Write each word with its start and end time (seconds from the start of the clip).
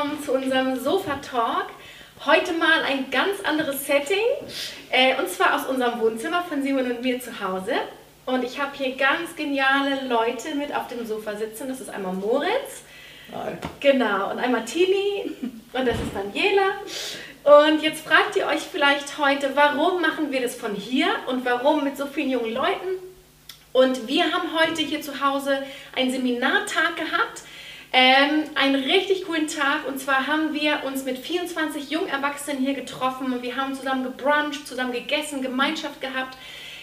willkommen 0.00 0.24
zu 0.24 0.32
unserem 0.32 0.80
Sofa-Talk. 0.80 1.66
Heute 2.24 2.54
mal 2.54 2.84
ein 2.84 3.10
ganz 3.10 3.38
anderes 3.44 3.86
Setting, 3.86 4.16
äh, 4.90 5.20
und 5.20 5.28
zwar 5.28 5.54
aus 5.54 5.66
unserem 5.66 6.00
Wohnzimmer 6.00 6.42
von 6.42 6.62
Simon 6.62 6.90
und 6.90 7.02
mir 7.02 7.20
zu 7.20 7.38
Hause. 7.38 7.72
Und 8.24 8.42
ich 8.42 8.58
habe 8.58 8.70
hier 8.74 8.96
ganz 8.96 9.36
geniale 9.36 10.08
Leute 10.08 10.54
mit 10.54 10.74
auf 10.74 10.88
dem 10.88 11.06
Sofa 11.06 11.36
sitzen. 11.36 11.68
Das 11.68 11.82
ist 11.82 11.90
einmal 11.90 12.14
Moritz. 12.14 12.82
Hi. 13.34 13.52
Genau, 13.80 14.30
und 14.30 14.38
einmal 14.38 14.64
Tini 14.64 15.32
und 15.42 15.86
das 15.86 15.96
ist 15.96 16.14
Daniela. 16.14 17.68
Und 17.68 17.82
jetzt 17.82 18.02
fragt 18.02 18.36
ihr 18.36 18.46
euch 18.46 18.62
vielleicht 18.62 19.18
heute, 19.18 19.50
warum 19.54 20.00
machen 20.00 20.32
wir 20.32 20.40
das 20.40 20.54
von 20.54 20.74
hier 20.74 21.08
und 21.26 21.44
warum 21.44 21.84
mit 21.84 21.98
so 21.98 22.06
vielen 22.06 22.30
jungen 22.30 22.54
Leuten? 22.54 22.88
Und 23.74 24.08
wir 24.08 24.24
haben 24.32 24.48
heute 24.58 24.80
hier 24.80 25.02
zu 25.02 25.20
Hause 25.20 25.62
einen 25.94 26.10
Seminartag 26.10 26.96
gehabt 26.96 27.42
ähm, 27.92 28.44
einen 28.54 28.76
richtig 28.76 29.24
coolen 29.24 29.48
Tag 29.48 29.88
und 29.88 29.98
zwar 29.98 30.26
haben 30.26 30.54
wir 30.54 30.82
uns 30.84 31.04
mit 31.04 31.18
24 31.18 31.90
jungen 31.90 32.08
Erwachsenen 32.08 32.58
hier 32.58 32.74
getroffen 32.74 33.32
und 33.32 33.42
wir 33.42 33.56
haben 33.56 33.74
zusammen 33.74 34.04
gebruncht, 34.04 34.66
zusammen 34.66 34.92
gegessen, 34.92 35.42
Gemeinschaft 35.42 36.00
gehabt. 36.00 36.36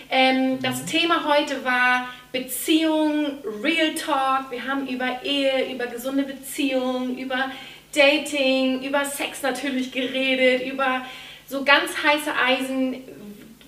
Ähm, 0.10 0.60
das 0.62 0.86
Thema 0.86 1.26
heute 1.26 1.64
war 1.64 2.10
Beziehung, 2.32 3.40
Real 3.64 3.94
Talk. 3.96 4.52
Wir 4.52 4.66
haben 4.66 4.88
über 4.88 5.24
Ehe, 5.24 5.72
über 5.74 5.88
gesunde 5.88 6.24
Beziehungen, 6.24 7.18
über 7.18 7.52
Dating, 7.94 8.84
über 8.84 9.06
Sex 9.06 9.42
natürlich 9.42 9.92
geredet, 9.92 10.66
über 10.68 11.06
so 11.48 11.64
ganz 11.64 11.92
heiße 12.04 12.32
Eisen, 12.36 13.04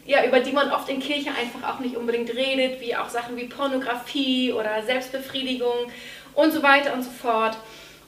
ja, 0.05 0.25
über 0.25 0.39
die 0.39 0.51
man 0.51 0.71
oft 0.71 0.89
in 0.89 0.99
Kirche 0.99 1.29
einfach 1.29 1.69
auch 1.69 1.79
nicht 1.79 1.95
unbedingt 1.95 2.33
redet, 2.33 2.81
wie 2.81 2.95
auch 2.95 3.09
Sachen 3.09 3.37
wie 3.37 3.45
Pornografie 3.45 4.51
oder 4.51 4.83
Selbstbefriedigung 4.83 5.91
und 6.33 6.51
so 6.51 6.63
weiter 6.63 6.93
und 6.93 7.03
so 7.03 7.09
fort. 7.09 7.57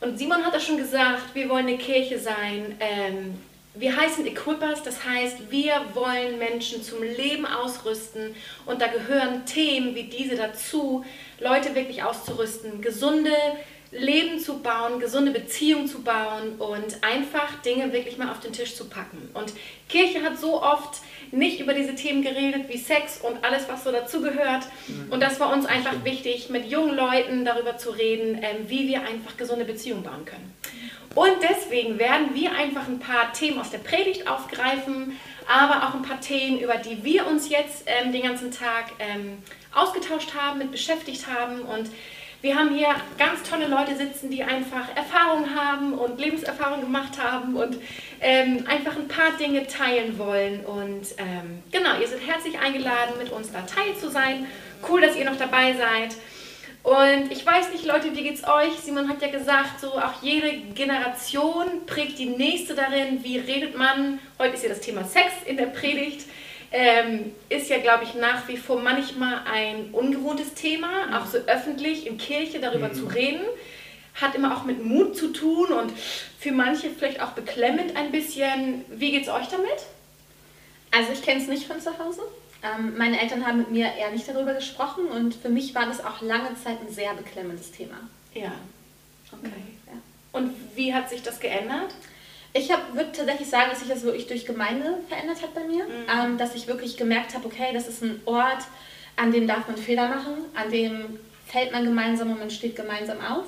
Und 0.02 0.18
Simon 0.18 0.44
hat 0.44 0.54
das 0.54 0.66
schon 0.66 0.78
gesagt, 0.78 1.34
wir 1.36 1.48
wollen 1.50 1.68
eine 1.68 1.78
Kirche 1.78 2.20
sein. 2.20 2.76
Ähm, 2.80 3.36
wir 3.74 3.96
heißen 3.96 4.26
Equippers, 4.26 4.84
das 4.84 5.06
heißt, 5.06 5.50
wir 5.50 5.74
wollen 5.94 6.38
Menschen 6.38 6.84
zum 6.84 7.02
Leben 7.02 7.46
ausrüsten 7.46 8.36
und 8.66 8.82
da 8.82 8.88
gehören 8.88 9.46
Themen 9.46 9.96
wie 9.96 10.04
diese 10.04 10.36
dazu, 10.36 11.06
Leute 11.40 11.74
wirklich 11.74 12.04
auszurüsten, 12.04 12.82
gesunde 12.82 13.32
Leben 13.92 14.40
zu 14.40 14.60
bauen, 14.60 15.00
gesunde 15.00 15.32
Beziehungen 15.32 15.88
zu 15.88 16.02
bauen 16.02 16.56
und 16.60 17.04
einfach 17.04 17.62
Dinge 17.62 17.92
wirklich 17.94 18.18
mal 18.18 18.32
auf 18.32 18.40
den 18.40 18.54
Tisch 18.54 18.76
zu 18.76 18.90
packen. 18.90 19.30
Und 19.34 19.54
Kirche 19.88 20.22
hat 20.22 20.40
so 20.40 20.62
oft 20.62 21.02
nicht 21.32 21.60
über 21.60 21.74
diese 21.74 21.96
Themen 21.96 22.22
geredet 22.22 22.68
wie 22.68 22.78
Sex 22.78 23.20
und 23.22 23.44
alles, 23.44 23.68
was 23.70 23.84
so 23.84 23.92
dazugehört. 23.92 24.66
Mhm. 24.88 25.12
Und 25.12 25.22
das 25.22 25.40
war 25.40 25.54
uns 25.54 25.66
einfach 25.66 26.04
wichtig, 26.04 26.50
mit 26.50 26.66
jungen 26.66 26.96
Leuten 26.96 27.46
darüber 27.46 27.78
zu 27.78 27.92
reden, 27.92 28.40
ähm, 28.42 28.68
wie 28.68 28.88
wir 28.88 29.02
einfach 29.02 29.38
gesunde 29.38 29.66
Beziehungen 29.66 30.04
bauen 30.04 30.26
können. 30.26 30.54
Und 31.14 31.38
deswegen 31.42 32.00
werden 32.00 32.34
wir 32.34 32.54
einfach 32.54 32.88
ein 32.88 33.00
paar 33.00 33.34
Themen 33.34 33.60
aus 33.60 33.70
der 33.70 33.80
Predigt 33.80 34.28
aufgreifen, 34.28 35.18
aber 35.48 35.88
auch 35.88 35.94
ein 35.94 36.04
paar 36.04 36.22
Themen, 36.22 36.60
über 36.60 36.76
die 36.76 37.04
wir 37.04 37.28
uns 37.28 37.50
jetzt 37.50 37.84
ähm, 37.86 38.14
den 38.14 38.24
ganzen 38.24 38.52
Tag 38.52 38.86
ähm, 39.00 39.40
ausgetauscht 39.74 40.34
haben, 40.34 40.60
mit 40.60 40.72
beschäftigt 40.72 41.28
haben 41.28 41.62
und 41.62 41.90
wir 42.42 42.56
haben 42.56 42.74
hier 42.74 42.88
ganz 43.20 43.48
tolle 43.48 43.68
Leute 43.68 43.96
sitzen, 43.96 44.32
die 44.32 44.44
einfach 44.44 44.96
Erfahrung 44.96 45.56
haben 45.56 45.94
und 45.94 46.20
Lebenserfahrung 46.20 46.82
gemacht 46.82 47.22
haben 47.22 47.56
und 47.56 47.78
ähm, 48.20 48.66
einfach 48.68 48.96
ein 48.96 49.08
paar 49.08 49.38
Dinge 49.40 49.68
teilen 49.68 50.18
wollen. 50.18 50.66
Und 50.66 51.08
ähm, 51.18 51.62
genau, 51.72 52.00
ihr 52.00 52.08
seid 52.08 52.26
herzlich 52.26 52.58
eingeladen, 52.60 53.18
mit 53.20 53.32
uns 53.32 53.52
da 53.52 53.62
teil 53.62 53.96
zu 54.00 54.10
sein. 54.10 54.48
Cool, 54.90 55.02
dass 55.02 55.16
ihr 55.16 55.26
noch 55.26 55.38
dabei 55.38 55.74
seid. 55.74 56.16
Und 56.84 57.32
ich 57.32 57.46
weiß 57.46 57.72
nicht, 57.72 57.86
Leute, 57.86 58.16
wie 58.16 58.24
geht's 58.24 58.44
euch? 58.44 58.74
Simon 58.84 59.08
hat 59.08 59.22
ja 59.22 59.28
gesagt, 59.28 59.80
so 59.80 60.00
auch 60.00 60.24
jede 60.24 60.52
Generation 60.74 61.86
prägt 61.86 62.18
die 62.18 62.26
nächste 62.26 62.74
darin. 62.74 63.24
Wie 63.24 63.38
redet 63.38 63.78
man? 63.78 64.18
Heute 64.40 64.56
ist 64.56 64.64
ja 64.64 64.70
das 64.70 64.82
Thema 64.82 65.04
Sex 65.04 65.32
in 65.46 65.58
der 65.58 65.68
Predigt 65.68 66.26
ähm, 66.72 67.34
ist 67.50 67.70
ja, 67.70 67.80
glaube 67.80 68.06
ich, 68.06 68.16
nach 68.16 68.48
wie 68.48 68.58
vor 68.58 68.80
manchmal 68.80 69.42
ein 69.46 69.90
ungewohntes 69.92 70.54
Thema, 70.54 71.08
mhm. 71.08 71.14
auch 71.14 71.26
so 71.26 71.38
öffentlich 71.40 72.08
in 72.08 72.18
Kirche 72.18 72.60
darüber 72.60 72.88
mhm. 72.88 72.94
zu 72.94 73.06
reden. 73.06 73.42
Hat 74.16 74.36
immer 74.36 74.58
auch 74.58 74.64
mit 74.64 74.84
Mut 74.84 75.16
zu 75.16 75.30
tun 75.30 75.72
und 75.72 75.92
für 76.40 76.52
manche 76.52 76.90
vielleicht 76.90 77.22
auch 77.22 77.32
beklemmend 77.32 77.96
ein 77.96 78.12
bisschen. 78.12 78.84
Wie 78.90 79.12
geht 79.12 79.24
es 79.24 79.30
euch 79.30 79.48
damit? 79.48 79.86
Also 80.92 81.14
ich 81.14 81.22
kenne 81.22 81.42
es 81.42 81.48
nicht 81.48 81.66
von 81.66 81.80
zu 81.80 81.98
Hause. 81.98 82.22
Ähm, 82.64 82.98
meine 82.98 83.20
Eltern 83.20 83.46
haben 83.48 83.58
mit 83.58 83.72
mir 83.72 83.94
eher 83.98 84.12
nicht 84.12 84.28
darüber 84.28 84.54
gesprochen 84.54 85.08
und 85.08 85.34
für 85.34 85.50
mich 85.50 85.74
war 85.74 85.86
das 85.86 86.04
auch 86.04 86.22
lange 86.22 86.54
Zeit 86.62 86.78
ein 86.82 86.94
sehr 86.94 87.14
beklemmendes 87.14 87.72
Thema. 87.72 87.96
Ja. 88.34 88.52
Okay. 89.32 89.52
Ja. 89.88 89.94
Und 90.34 90.54
wie 90.76 90.94
hat 90.94 91.10
sich 91.10 91.24
das 91.24 91.40
geändert? 91.40 91.94
Ich 92.54 92.70
würde 92.70 93.12
tatsächlich 93.14 93.50
sagen, 93.50 93.70
dass 93.70 93.80
sich 93.80 93.88
das 93.88 94.04
wirklich 94.04 94.28
durch 94.28 94.46
Gemeinde 94.46 94.98
verändert 95.08 95.42
hat 95.42 95.54
bei 95.54 95.64
mir. 95.64 95.86
Mhm. 95.86 95.92
Ähm, 96.14 96.38
dass 96.38 96.56
ich 96.56 96.68
wirklich 96.68 96.98
gemerkt 96.98 97.34
habe, 97.34 97.46
okay, 97.46 97.72
das 97.74 97.88
ist 97.88 98.04
ein 98.04 98.22
Ort, 98.26 98.64
an 99.16 99.32
dem 99.32 99.48
darf 99.48 99.68
man 99.68 99.78
Fehler 99.78 100.08
machen, 100.08 100.46
an 100.56 100.72
dem 100.72 101.20
fällt 101.48 101.72
man 101.72 101.84
gemeinsam 101.84 102.32
und 102.32 102.40
man 102.40 102.50
steht 102.50 102.76
gemeinsam 102.76 103.20
auf. 103.22 103.46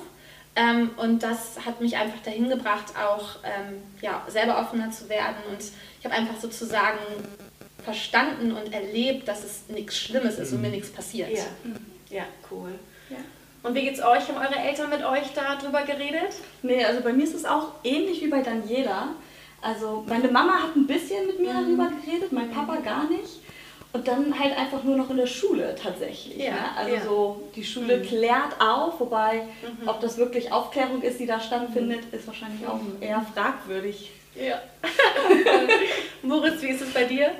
Ähm, 0.56 0.90
und 0.96 1.22
das 1.22 1.64
hat 1.64 1.80
mich 1.80 1.96
einfach 1.96 2.20
dahin 2.22 2.48
gebracht, 2.48 2.94
auch 2.96 3.36
ähm, 3.42 3.82
ja, 4.00 4.24
selber 4.28 4.58
offener 4.60 4.90
zu 4.90 5.08
werden. 5.08 5.36
Und 5.50 5.58
ich 5.60 6.04
habe 6.04 6.14
einfach 6.14 6.38
sozusagen 6.40 6.98
verstanden 7.84 8.52
und 8.52 8.72
erlebt, 8.72 9.26
dass 9.26 9.44
es 9.44 9.62
nichts 9.68 9.98
Schlimmes 9.98 10.38
ist 10.38 10.50
mhm. 10.50 10.56
und 10.56 10.62
mir 10.62 10.68
mhm. 10.68 10.74
nichts 10.74 10.90
passiert. 10.90 11.30
Ja, 11.30 11.44
ja 12.10 12.24
cool. 12.50 12.72
Ja. 13.10 13.16
Und 13.64 13.74
wie 13.74 13.80
geht's 13.80 14.00
euch? 14.00 14.28
Haben 14.28 14.36
eure 14.36 14.60
Eltern 14.60 14.90
mit 14.90 15.02
euch 15.02 15.32
darüber 15.34 15.82
geredet? 15.82 16.34
Nee, 16.62 16.84
also 16.84 17.00
bei 17.00 17.14
mir 17.14 17.24
ist 17.24 17.34
es 17.34 17.46
auch 17.46 17.68
ähnlich 17.82 18.22
wie 18.22 18.28
bei 18.28 18.42
Daniela. 18.42 19.08
Also 19.62 20.04
meine 20.06 20.28
Mama 20.28 20.62
hat 20.62 20.76
ein 20.76 20.86
bisschen 20.86 21.26
mit 21.26 21.40
mir 21.40 21.54
mhm. 21.54 21.78
darüber 21.78 21.90
geredet, 22.04 22.30
mein 22.30 22.50
Papa 22.50 22.76
gar 22.76 23.08
nicht. 23.08 23.40
Und 23.94 24.06
dann 24.06 24.38
halt 24.38 24.58
einfach 24.58 24.84
nur 24.84 24.96
noch 24.96 25.08
in 25.08 25.16
der 25.16 25.26
Schule 25.26 25.74
tatsächlich. 25.80 26.36
Ja, 26.36 26.50
ne? 26.50 26.76
Also 26.76 26.94
ja. 26.94 27.00
so, 27.04 27.42
die 27.56 27.64
Schule 27.64 27.98
mhm. 27.98 28.02
klärt 28.02 28.60
auf, 28.60 29.00
wobei 29.00 29.46
mhm. 29.62 29.88
ob 29.88 30.00
das 30.00 30.18
wirklich 30.18 30.52
Aufklärung 30.52 31.00
ist, 31.00 31.18
die 31.18 31.26
da 31.26 31.40
stattfindet, 31.40 32.00
mhm. 32.12 32.18
ist 32.18 32.26
wahrscheinlich 32.26 32.66
auch 32.66 32.82
mhm. 32.82 32.96
eher 33.00 33.24
fragwürdig. 33.32 34.10
Ja. 34.34 34.60
Moritz, 36.22 36.60
wie 36.60 36.68
ist 36.68 36.82
es 36.82 36.92
bei 36.92 37.04
dir? 37.04 37.30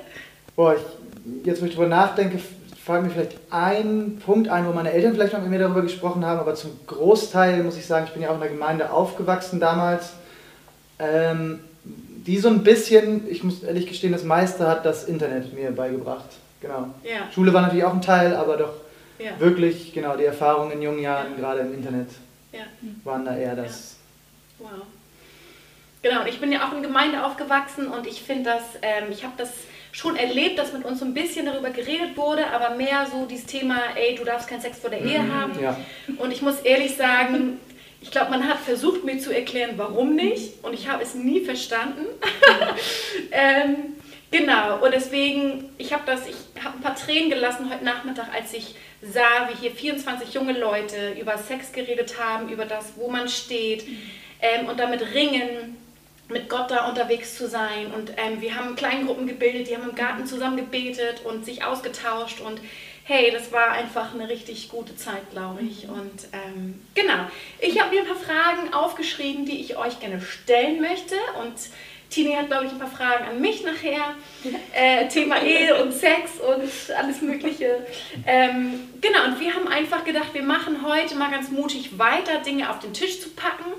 Boah, 0.55 0.75
ich, 0.75 1.45
jetzt 1.45 1.61
wo 1.61 1.65
ich 1.65 1.73
drüber 1.73 1.87
nachdenke, 1.87 2.39
fällt 2.85 3.03
mir 3.03 3.09
vielleicht 3.09 3.37
ein 3.49 4.21
Punkt 4.23 4.47
ein, 4.47 4.67
wo 4.67 4.71
meine 4.71 4.91
Eltern 4.91 5.13
vielleicht 5.13 5.33
noch 5.33 5.41
mit 5.41 5.49
mir 5.49 5.57
darüber 5.59 5.81
gesprochen 5.81 6.23
haben, 6.23 6.39
aber 6.39 6.53
zum 6.53 6.71
Großteil 6.85 7.63
muss 7.63 7.77
ich 7.77 7.85
sagen, 7.85 8.05
ich 8.05 8.13
bin 8.13 8.21
ja 8.21 8.29
auch 8.29 8.35
in 8.35 8.41
der 8.41 8.49
Gemeinde 8.49 8.91
aufgewachsen 8.91 9.59
damals, 9.59 10.13
ähm, 10.99 11.61
die 11.83 12.37
so 12.37 12.47
ein 12.49 12.63
bisschen, 12.63 13.29
ich 13.29 13.43
muss 13.43 13.63
ehrlich 13.63 13.87
gestehen, 13.87 14.13
das 14.13 14.23
meiste 14.23 14.67
hat 14.67 14.85
das 14.85 15.05
Internet 15.05 15.53
mir 15.53 15.71
beigebracht. 15.71 16.29
Genau. 16.61 16.89
Ja. 17.03 17.31
Schule 17.33 17.53
war 17.53 17.63
natürlich 17.63 17.85
auch 17.85 17.93
ein 17.93 18.01
Teil, 18.01 18.35
aber 18.35 18.57
doch 18.57 18.73
ja. 19.17 19.31
wirklich, 19.39 19.93
genau, 19.93 20.15
die 20.15 20.25
Erfahrungen 20.25 20.71
in 20.71 20.81
jungen 20.83 20.99
Jahren, 20.99 21.31
ja. 21.31 21.37
gerade 21.37 21.61
im 21.61 21.73
Internet, 21.73 22.09
waren 23.03 23.25
da 23.25 23.35
eher 23.35 23.55
das. 23.55 23.95
Wow. 24.59 24.69
Genau, 26.01 26.23
ich 26.25 26.39
bin 26.39 26.51
ja 26.51 26.67
auch 26.67 26.73
in 26.75 26.83
Gemeinde 26.83 27.25
aufgewachsen 27.25 27.87
und 27.87 28.05
ich 28.05 28.21
finde 28.21 28.51
das, 28.51 28.61
ähm, 28.83 29.05
ich 29.09 29.23
habe 29.23 29.33
das 29.37 29.49
schon 29.95 30.17
erlebt, 30.17 30.59
dass 30.59 30.73
mit 30.73 30.83
uns 30.83 30.99
so 30.99 31.05
ein 31.05 31.13
bisschen 31.13 31.45
darüber 31.45 31.69
geredet 31.69 32.17
wurde, 32.17 32.45
aber 32.47 32.75
mehr 32.75 33.07
so 33.09 33.25
dieses 33.25 33.45
Thema, 33.45 33.77
ey, 33.95 34.13
du 34.15 34.25
darfst 34.25 34.49
keinen 34.49 34.59
Sex 34.59 34.77
vor 34.79 34.89
der 34.89 34.99
Ehe 35.01 35.19
mhm, 35.19 35.33
haben. 35.33 35.63
Ja. 35.63 35.77
Und 36.17 36.31
ich 36.31 36.41
muss 36.41 36.59
ehrlich 36.59 36.97
sagen, 36.97 37.61
ich 38.01 38.11
glaube, 38.11 38.29
man 38.29 38.45
hat 38.45 38.59
versucht 38.59 39.05
mir 39.05 39.19
zu 39.19 39.33
erklären, 39.33 39.75
warum 39.77 40.15
nicht. 40.15 40.63
Und 40.63 40.73
ich 40.73 40.89
habe 40.89 41.01
es 41.01 41.15
nie 41.15 41.45
verstanden. 41.45 42.05
ähm, 43.31 43.95
genau, 44.31 44.83
und 44.83 44.93
deswegen, 44.93 45.69
ich 45.77 45.93
habe 45.93 46.03
das, 46.05 46.27
ich 46.27 46.61
habe 46.61 46.77
ein 46.77 46.81
paar 46.81 46.95
Tränen 46.95 47.29
gelassen 47.29 47.69
heute 47.71 47.85
Nachmittag, 47.85 48.27
als 48.35 48.53
ich 48.53 48.75
sah, 49.01 49.49
wie 49.49 49.61
hier 49.61 49.71
24 49.71 50.33
junge 50.33 50.59
Leute 50.59 51.15
über 51.19 51.37
Sex 51.37 51.71
geredet 51.71 52.19
haben, 52.19 52.49
über 52.49 52.65
das, 52.65 52.93
wo 52.97 53.09
man 53.09 53.29
steht 53.29 53.87
mhm. 53.87 53.97
ähm, 54.41 54.67
und 54.67 54.77
damit 54.77 55.13
ringen 55.13 55.77
mit 56.29 56.49
Gott 56.49 56.71
da 56.71 56.87
unterwegs 56.87 57.35
zu 57.35 57.47
sein. 57.47 57.91
Und 57.93 58.11
ähm, 58.17 58.41
wir 58.41 58.55
haben 58.55 58.75
Kleingruppen 58.75 59.27
gebildet, 59.27 59.69
die 59.69 59.75
haben 59.75 59.89
im 59.89 59.95
Garten 59.95 60.25
zusammen 60.25 60.57
gebetet 60.57 61.21
und 61.23 61.45
sich 61.45 61.63
ausgetauscht. 61.63 62.41
Und 62.41 62.59
hey, 63.03 63.31
das 63.31 63.51
war 63.51 63.71
einfach 63.71 64.13
eine 64.13 64.27
richtig 64.27 64.69
gute 64.69 64.95
Zeit, 64.95 65.29
glaube 65.31 65.61
ich. 65.61 65.87
Mhm. 65.87 65.93
Und 65.93 66.27
ähm, 66.33 66.81
genau, 66.95 67.27
ich 67.59 67.79
habe 67.79 67.91
mir 67.95 68.01
ein 68.01 68.07
paar 68.07 68.15
Fragen 68.15 68.73
aufgeschrieben, 68.73 69.45
die 69.45 69.61
ich 69.61 69.77
euch 69.77 69.99
gerne 69.99 70.19
stellen 70.19 70.81
möchte. 70.81 71.15
Und 71.41 71.53
Tini 72.09 72.33
hat, 72.33 72.47
glaube 72.47 72.65
ich, 72.65 72.71
ein 72.71 72.79
paar 72.79 72.89
Fragen 72.89 73.25
an 73.25 73.41
mich 73.41 73.63
nachher. 73.63 74.15
Äh, 74.77 75.07
Thema 75.07 75.41
Ehe 75.41 75.81
und 75.81 75.93
Sex 75.93 76.31
und 76.41 76.93
alles 76.95 77.21
Mögliche. 77.21 77.85
Ähm, 78.27 78.89
genau, 78.99 79.23
und 79.25 79.39
wir 79.39 79.53
haben 79.53 79.69
einfach 79.69 80.03
gedacht, 80.03 80.33
wir 80.33 80.43
machen 80.43 80.85
heute 80.85 81.15
mal 81.15 81.31
ganz 81.31 81.49
mutig 81.49 81.97
weiter, 81.97 82.39
Dinge 82.45 82.69
auf 82.69 82.79
den 82.79 82.93
Tisch 82.93 83.21
zu 83.21 83.29
packen 83.29 83.71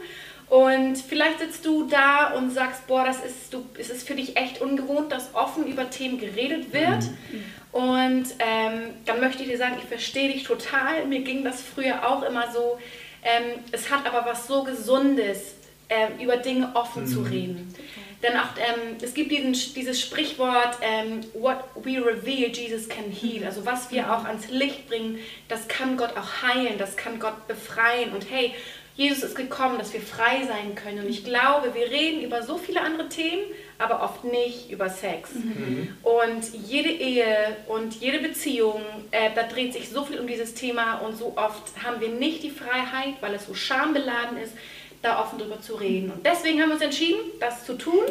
und 0.49 0.97
vielleicht 0.97 1.41
sitzt 1.41 1.67
du 1.67 1.89
da 1.89 2.33
und 2.35 2.51
sagst, 2.51 2.87
boah, 2.87 3.05
das 3.05 3.25
ist, 3.25 3.53
du, 3.53 3.67
es 3.79 3.91
ist 3.91 4.07
für 4.07 4.15
dich 4.15 4.37
echt 4.37 4.61
ungewohnt, 4.61 5.11
dass 5.11 5.35
offen 5.35 5.67
über 5.67 5.91
Themen 5.91 6.19
geredet 6.19 6.73
wird. 6.73 7.03
Mhm. 7.03 7.45
Und 7.73 8.27
ähm, 8.39 8.91
dann 9.05 9.21
möchte 9.21 9.43
ich 9.43 9.49
dir 9.49 9.59
sagen, 9.59 9.77
ich 9.79 9.89
verstehe 9.89 10.33
dich 10.33 10.45
total. 10.45 11.05
Mir 11.07 11.21
ging 11.21 11.43
das 11.43 11.63
früher 11.63 12.09
auch 12.09 12.23
immer 12.23 12.51
so. 12.53 12.79
Ähm, 13.25 13.59
es 13.73 13.91
hat 13.91 14.07
aber 14.07 14.25
was 14.25 14.47
so 14.47 14.63
Gesundes, 14.63 15.57
äh, 15.89 16.23
über 16.23 16.37
Dinge 16.37 16.71
offen 16.75 17.03
mhm. 17.03 17.07
zu 17.09 17.23
reden. 17.23 17.75
Denn 18.23 18.37
auch, 18.37 18.57
ähm, 18.57 18.97
es 19.03 19.15
gibt 19.15 19.31
diesen, 19.31 19.53
dieses 19.53 20.01
Sprichwort, 20.01 20.79
ähm, 20.81 21.21
what 21.35 21.59
we 21.75 21.99
reveal, 21.99 22.51
Jesus 22.51 22.89
can 22.89 23.11
heal. 23.11 23.45
Also 23.45 23.67
was 23.67 23.91
wir 23.91 24.11
auch 24.11 24.25
ans 24.25 24.49
Licht 24.49 24.89
bringen, 24.89 25.19
das 25.49 25.69
kann 25.69 25.97
Gott 25.97 26.17
auch 26.17 26.43
heilen, 26.43 26.79
das 26.79 26.97
kann 26.97 27.21
Gott 27.21 27.47
befreien. 27.47 28.13
Und 28.13 28.31
hey, 28.31 28.55
Jesus 28.97 29.23
ist 29.23 29.37
gekommen, 29.37 29.79
dass 29.79 29.93
wir 29.93 30.01
frei 30.01 30.43
sein 30.47 30.75
können. 30.75 31.01
Und 31.01 31.11
ich 31.11 31.23
glaube, 31.23 31.75
wir 31.75 31.91
reden 31.91 32.23
über 32.23 32.43
so 32.43 32.57
viele 32.57 32.81
andere 32.81 33.09
Themen, 33.11 33.43
aber 33.79 34.03
oft 34.03 34.25
nicht 34.25 34.71
über 34.71 34.89
Sex. 34.89 35.35
Mhm. 35.35 35.95
Und 36.03 36.43
jede 36.67 36.89
Ehe 36.89 37.57
und 37.69 38.01
jede 38.01 38.21
Beziehung, 38.21 38.81
äh, 39.11 39.31
da 39.35 39.43
dreht 39.43 39.75
sich 39.75 39.91
so 39.91 40.05
viel 40.05 40.19
um 40.19 40.27
dieses 40.27 40.55
Thema 40.55 41.01
und 41.01 41.17
so 41.17 41.35
oft 41.37 41.85
haben 41.85 42.01
wir 42.01 42.09
nicht 42.09 42.43
die 42.43 42.51
Freiheit, 42.51 43.15
weil 43.21 43.35
es 43.35 43.47
so 43.47 43.55
schambeladen 43.55 44.39
ist, 44.39 44.55
da 45.03 45.21
offen 45.21 45.39
drüber 45.39 45.61
zu 45.61 45.75
reden. 45.75 46.11
Und 46.11 46.25
deswegen 46.25 46.63
haben 46.63 46.71
wir 46.71 46.75
uns 46.77 46.83
entschieden, 46.83 47.21
das 47.39 47.67
zu 47.67 47.75
tun. 47.75 48.03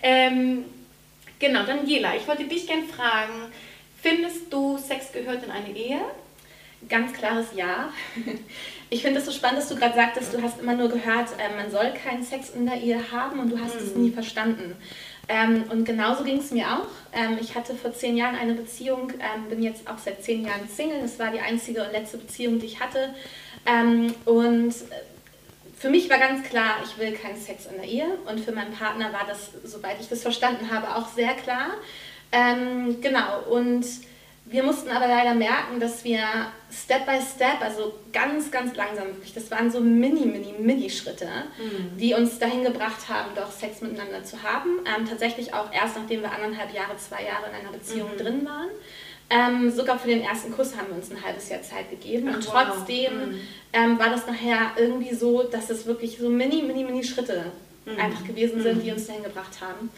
Ähm, 0.00 0.64
genau, 1.40 1.64
Daniela, 1.64 2.14
ich 2.14 2.28
wollte 2.28 2.44
dich 2.44 2.68
gerne 2.68 2.84
fragen, 2.84 3.52
findest 4.00 4.52
du, 4.52 4.78
Sex 4.78 5.12
gehört 5.12 5.42
in 5.42 5.50
eine 5.50 5.74
Ehe? 5.76 6.00
Ganz 6.88 7.12
klares 7.12 7.48
Ja. 7.54 7.92
Ich 8.92 9.02
finde 9.02 9.20
es 9.20 9.26
so 9.26 9.30
spannend, 9.30 9.58
dass 9.58 9.68
du 9.68 9.76
gerade 9.76 9.94
sagtest, 9.94 10.34
du 10.34 10.42
hast 10.42 10.60
immer 10.60 10.74
nur 10.74 10.88
gehört, 10.88 11.28
äh, 11.38 11.56
man 11.56 11.70
soll 11.70 11.92
keinen 11.92 12.24
Sex 12.24 12.50
in 12.50 12.66
der 12.66 12.80
Ehe 12.80 13.12
haben 13.12 13.38
und 13.38 13.50
du 13.50 13.58
hast 13.60 13.76
mhm. 13.76 13.86
es 13.86 13.94
nie 13.94 14.10
verstanden. 14.10 14.76
Ähm, 15.28 15.62
und 15.70 15.84
genauso 15.84 16.24
ging 16.24 16.38
es 16.38 16.50
mir 16.50 16.66
auch. 16.66 16.88
Ähm, 17.12 17.38
ich 17.40 17.54
hatte 17.54 17.76
vor 17.76 17.92
zehn 17.92 18.16
Jahren 18.16 18.34
eine 18.34 18.54
Beziehung, 18.54 19.12
ähm, 19.12 19.48
bin 19.48 19.62
jetzt 19.62 19.88
auch 19.88 19.98
seit 19.98 20.24
zehn 20.24 20.44
Jahren 20.44 20.68
Single. 20.68 21.02
Das 21.02 21.20
war 21.20 21.30
die 21.30 21.38
einzige 21.38 21.84
und 21.84 21.92
letzte 21.92 22.18
Beziehung, 22.18 22.58
die 22.58 22.66
ich 22.66 22.80
hatte. 22.80 23.14
Und 24.24 24.74
für 25.78 25.90
mich 25.90 26.10
war 26.10 26.18
ganz 26.18 26.48
klar, 26.48 26.76
ich 26.82 26.98
will 26.98 27.12
keinen 27.12 27.36
Sex 27.38 27.66
in 27.66 27.76
der 27.76 27.84
Ehe. 27.84 28.06
Und 28.26 28.40
für 28.40 28.52
meinen 28.52 28.72
Partner 28.72 29.12
war 29.12 29.26
das, 29.28 29.50
soweit 29.62 30.00
ich 30.00 30.08
das 30.08 30.22
verstanden 30.22 30.70
habe, 30.72 30.96
auch 30.96 31.08
sehr 31.08 31.34
klar. 31.34 31.74
Genau. 32.32 33.42
Und 33.50 33.84
wir 34.50 34.64
mussten 34.64 34.90
aber 34.90 35.06
leider 35.06 35.34
merken, 35.34 35.78
dass 35.78 36.02
wir 36.02 36.20
Step 36.72 37.06
by 37.06 37.20
Step, 37.20 37.60
also 37.60 37.94
ganz, 38.12 38.50
ganz 38.50 38.74
langsam, 38.74 39.06
wirklich, 39.06 39.32
das 39.32 39.48
waren 39.52 39.70
so 39.70 39.80
mini, 39.80 40.26
mini, 40.26 40.54
mini 40.58 40.90
Schritte, 40.90 41.28
mhm. 41.56 41.96
die 41.96 42.14
uns 42.14 42.38
dahin 42.40 42.64
gebracht 42.64 43.08
haben, 43.08 43.30
doch 43.36 43.50
Sex 43.52 43.80
miteinander 43.80 44.24
zu 44.24 44.42
haben. 44.42 44.80
Ähm, 44.84 45.06
tatsächlich 45.08 45.54
auch 45.54 45.72
erst, 45.72 45.96
nachdem 45.96 46.22
wir 46.22 46.32
anderthalb 46.32 46.74
Jahre, 46.74 46.96
zwei 46.96 47.24
Jahre 47.24 47.48
in 47.48 47.60
einer 47.60 47.72
Beziehung 47.72 48.12
mhm. 48.14 48.18
drin 48.18 48.44
waren. 48.44 48.68
Ähm, 49.32 49.70
sogar 49.70 49.96
für 50.00 50.08
den 50.08 50.22
ersten 50.22 50.50
Kuss 50.50 50.76
haben 50.76 50.88
wir 50.88 50.96
uns 50.96 51.12
ein 51.12 51.22
halbes 51.22 51.48
Jahr 51.48 51.62
Zeit 51.62 51.88
gegeben. 51.88 52.28
Ach, 52.30 52.34
und 52.34 52.44
trotzdem 52.44 53.20
wow. 53.20 53.26
mhm. 53.28 53.40
ähm, 53.72 53.98
war 54.00 54.10
das 54.10 54.26
nachher 54.26 54.72
irgendwie 54.76 55.14
so, 55.14 55.44
dass 55.44 55.70
es 55.70 55.86
wirklich 55.86 56.18
so 56.18 56.28
mini, 56.28 56.62
mini, 56.62 56.82
mini 56.82 57.04
Schritte 57.04 57.52
mhm. 57.86 58.00
einfach 58.00 58.26
gewesen 58.26 58.60
sind, 58.60 58.82
die 58.82 58.88
mhm. 58.88 58.96
uns 58.96 59.06
dahin 59.06 59.22
gebracht 59.22 59.60
haben. 59.60 59.90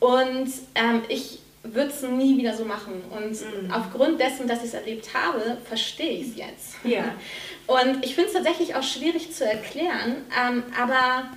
Und 0.00 0.48
ähm, 0.74 1.02
ich 1.08 1.38
würde 1.64 1.90
es 1.90 2.02
nie 2.02 2.36
wieder 2.38 2.54
so 2.54 2.64
machen. 2.64 3.02
Und 3.10 3.30
mhm. 3.30 3.70
aufgrund 3.72 4.20
dessen, 4.20 4.46
dass 4.46 4.58
ich 4.58 4.66
es 4.66 4.74
erlebt 4.74 5.10
habe, 5.14 5.58
verstehe 5.64 6.18
ich 6.20 6.28
es 6.28 6.36
jetzt. 6.36 6.74
Ja. 6.84 7.04
Und 7.66 8.04
ich 8.04 8.14
finde 8.14 8.28
es 8.28 8.34
tatsächlich 8.34 8.74
auch 8.74 8.82
schwierig 8.82 9.32
zu 9.32 9.46
erklären, 9.46 10.16
ähm, 10.38 10.64
aber 10.78 11.30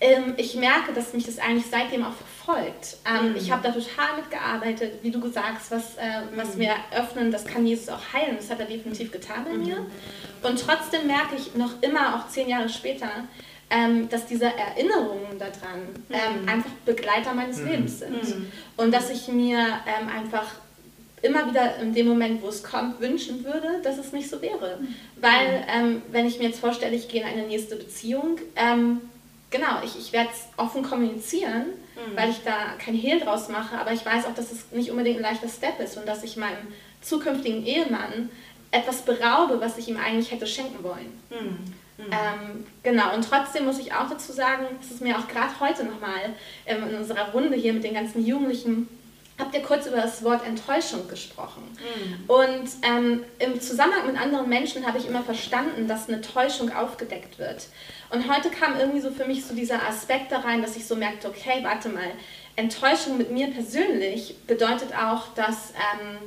ähm, 0.00 0.34
ich 0.36 0.54
merke, 0.56 0.92
dass 0.92 1.14
mich 1.14 1.24
das 1.24 1.38
eigentlich 1.38 1.66
seitdem 1.70 2.04
auch 2.04 2.12
verfolgt. 2.12 2.98
Ähm, 3.08 3.30
mhm. 3.30 3.36
Ich 3.36 3.50
habe 3.50 3.62
da 3.62 3.72
total 3.72 4.16
mitgearbeitet, 4.16 4.98
wie 5.02 5.10
du 5.10 5.20
gesagt 5.20 5.54
hast, 5.54 5.70
was, 5.70 5.96
äh, 5.96 6.22
was 6.34 6.56
mhm. 6.56 6.60
wir 6.60 6.74
öffnen, 6.94 7.30
das 7.30 7.46
kann 7.46 7.66
Jesus 7.66 7.88
auch 7.88 8.12
heilen. 8.12 8.36
Das 8.36 8.50
hat 8.50 8.60
er 8.60 8.66
definitiv 8.66 9.10
getan 9.10 9.44
bei 9.44 9.54
mir. 9.54 9.80
Mhm. 9.80 9.86
Und 10.42 10.60
trotzdem 10.60 11.06
merke 11.06 11.36
ich 11.36 11.54
noch 11.54 11.80
immer, 11.80 12.16
auch 12.16 12.28
zehn 12.28 12.48
Jahre 12.48 12.68
später, 12.68 13.08
ähm, 13.74 14.08
dass 14.08 14.26
diese 14.26 14.46
Erinnerungen 14.46 15.38
daran 15.38 15.80
ähm, 16.10 16.42
mhm. 16.42 16.48
einfach 16.48 16.70
Begleiter 16.86 17.34
meines 17.34 17.58
mhm. 17.58 17.68
Lebens 17.68 17.98
sind. 17.98 18.22
Mhm. 18.22 18.52
Und 18.76 18.92
dass 18.92 19.10
ich 19.10 19.28
mir 19.28 19.58
ähm, 19.58 20.08
einfach 20.08 20.46
immer 21.22 21.48
wieder 21.48 21.78
in 21.78 21.94
dem 21.94 22.06
Moment, 22.06 22.42
wo 22.42 22.48
es 22.48 22.62
kommt, 22.62 23.00
wünschen 23.00 23.44
würde, 23.44 23.80
dass 23.82 23.98
es 23.98 24.12
nicht 24.12 24.28
so 24.28 24.40
wäre. 24.42 24.78
Mhm. 24.80 24.94
Weil, 25.16 25.64
ähm, 25.68 26.02
wenn 26.12 26.26
ich 26.26 26.38
mir 26.38 26.44
jetzt 26.44 26.60
vorstelle, 26.60 26.94
ich 26.94 27.08
gehe 27.08 27.22
in 27.22 27.26
eine 27.26 27.46
nächste 27.46 27.76
Beziehung, 27.76 28.38
ähm, 28.56 29.00
genau, 29.50 29.82
ich, 29.82 29.98
ich 29.98 30.12
werde 30.12 30.30
es 30.32 30.46
offen 30.56 30.82
kommunizieren, 30.82 31.66
mhm. 31.96 32.16
weil 32.16 32.30
ich 32.30 32.42
da 32.44 32.74
kein 32.78 32.94
Hehl 32.94 33.20
draus 33.20 33.48
mache, 33.48 33.76
aber 33.78 33.92
ich 33.92 34.04
weiß 34.04 34.26
auch, 34.26 34.34
dass 34.34 34.52
es 34.52 34.70
nicht 34.70 34.90
unbedingt 34.90 35.16
ein 35.16 35.22
leichter 35.22 35.48
Step 35.48 35.80
ist 35.80 35.96
und 35.96 36.06
dass 36.06 36.22
ich 36.22 36.36
meinem 36.36 36.68
zukünftigen 37.00 37.64
Ehemann 37.64 38.28
etwas 38.70 39.02
beraube, 39.02 39.60
was 39.60 39.78
ich 39.78 39.88
ihm 39.88 39.96
eigentlich 39.96 40.30
hätte 40.30 40.46
schenken 40.46 40.84
wollen. 40.84 41.20
Mhm. 41.30 41.74
Mhm. 41.96 42.04
Ähm, 42.10 42.66
genau, 42.82 43.14
und 43.14 43.28
trotzdem 43.28 43.66
muss 43.66 43.78
ich 43.78 43.92
auch 43.92 44.08
dazu 44.08 44.32
sagen, 44.32 44.66
das 44.80 44.90
ist 44.90 45.00
mir 45.00 45.16
auch 45.16 45.28
gerade 45.28 45.58
heute 45.60 45.84
nochmal 45.84 46.34
ähm, 46.66 46.88
in 46.88 46.96
unserer 46.96 47.30
Runde 47.30 47.56
hier 47.56 47.72
mit 47.72 47.84
den 47.84 47.94
ganzen 47.94 48.24
Jugendlichen, 48.26 48.88
habt 49.38 49.54
ihr 49.54 49.62
kurz 49.62 49.86
über 49.86 49.96
das 49.96 50.22
Wort 50.22 50.46
Enttäuschung 50.46 51.08
gesprochen. 51.08 51.62
Mhm. 51.76 52.24
Und 52.26 52.68
ähm, 52.82 53.24
im 53.38 53.60
Zusammenhang 53.60 54.06
mit 54.06 54.20
anderen 54.20 54.48
Menschen 54.48 54.86
habe 54.86 54.98
ich 54.98 55.06
immer 55.06 55.22
verstanden, 55.22 55.88
dass 55.88 56.08
eine 56.08 56.20
Täuschung 56.20 56.72
aufgedeckt 56.72 57.38
wird. 57.38 57.68
Und 58.10 58.32
heute 58.32 58.50
kam 58.50 58.78
irgendwie 58.78 59.00
so 59.00 59.10
für 59.10 59.24
mich 59.24 59.44
so 59.44 59.54
dieser 59.54 59.86
Aspekt 59.86 60.30
da 60.32 60.40
rein, 60.40 60.62
dass 60.62 60.76
ich 60.76 60.86
so 60.86 60.96
merkte, 60.96 61.28
okay, 61.28 61.60
warte 61.62 61.88
mal, 61.88 62.12
Enttäuschung 62.56 63.18
mit 63.18 63.30
mir 63.30 63.48
persönlich 63.48 64.36
bedeutet 64.46 64.94
auch, 64.96 65.28
dass... 65.34 65.72
Ähm, 65.72 66.18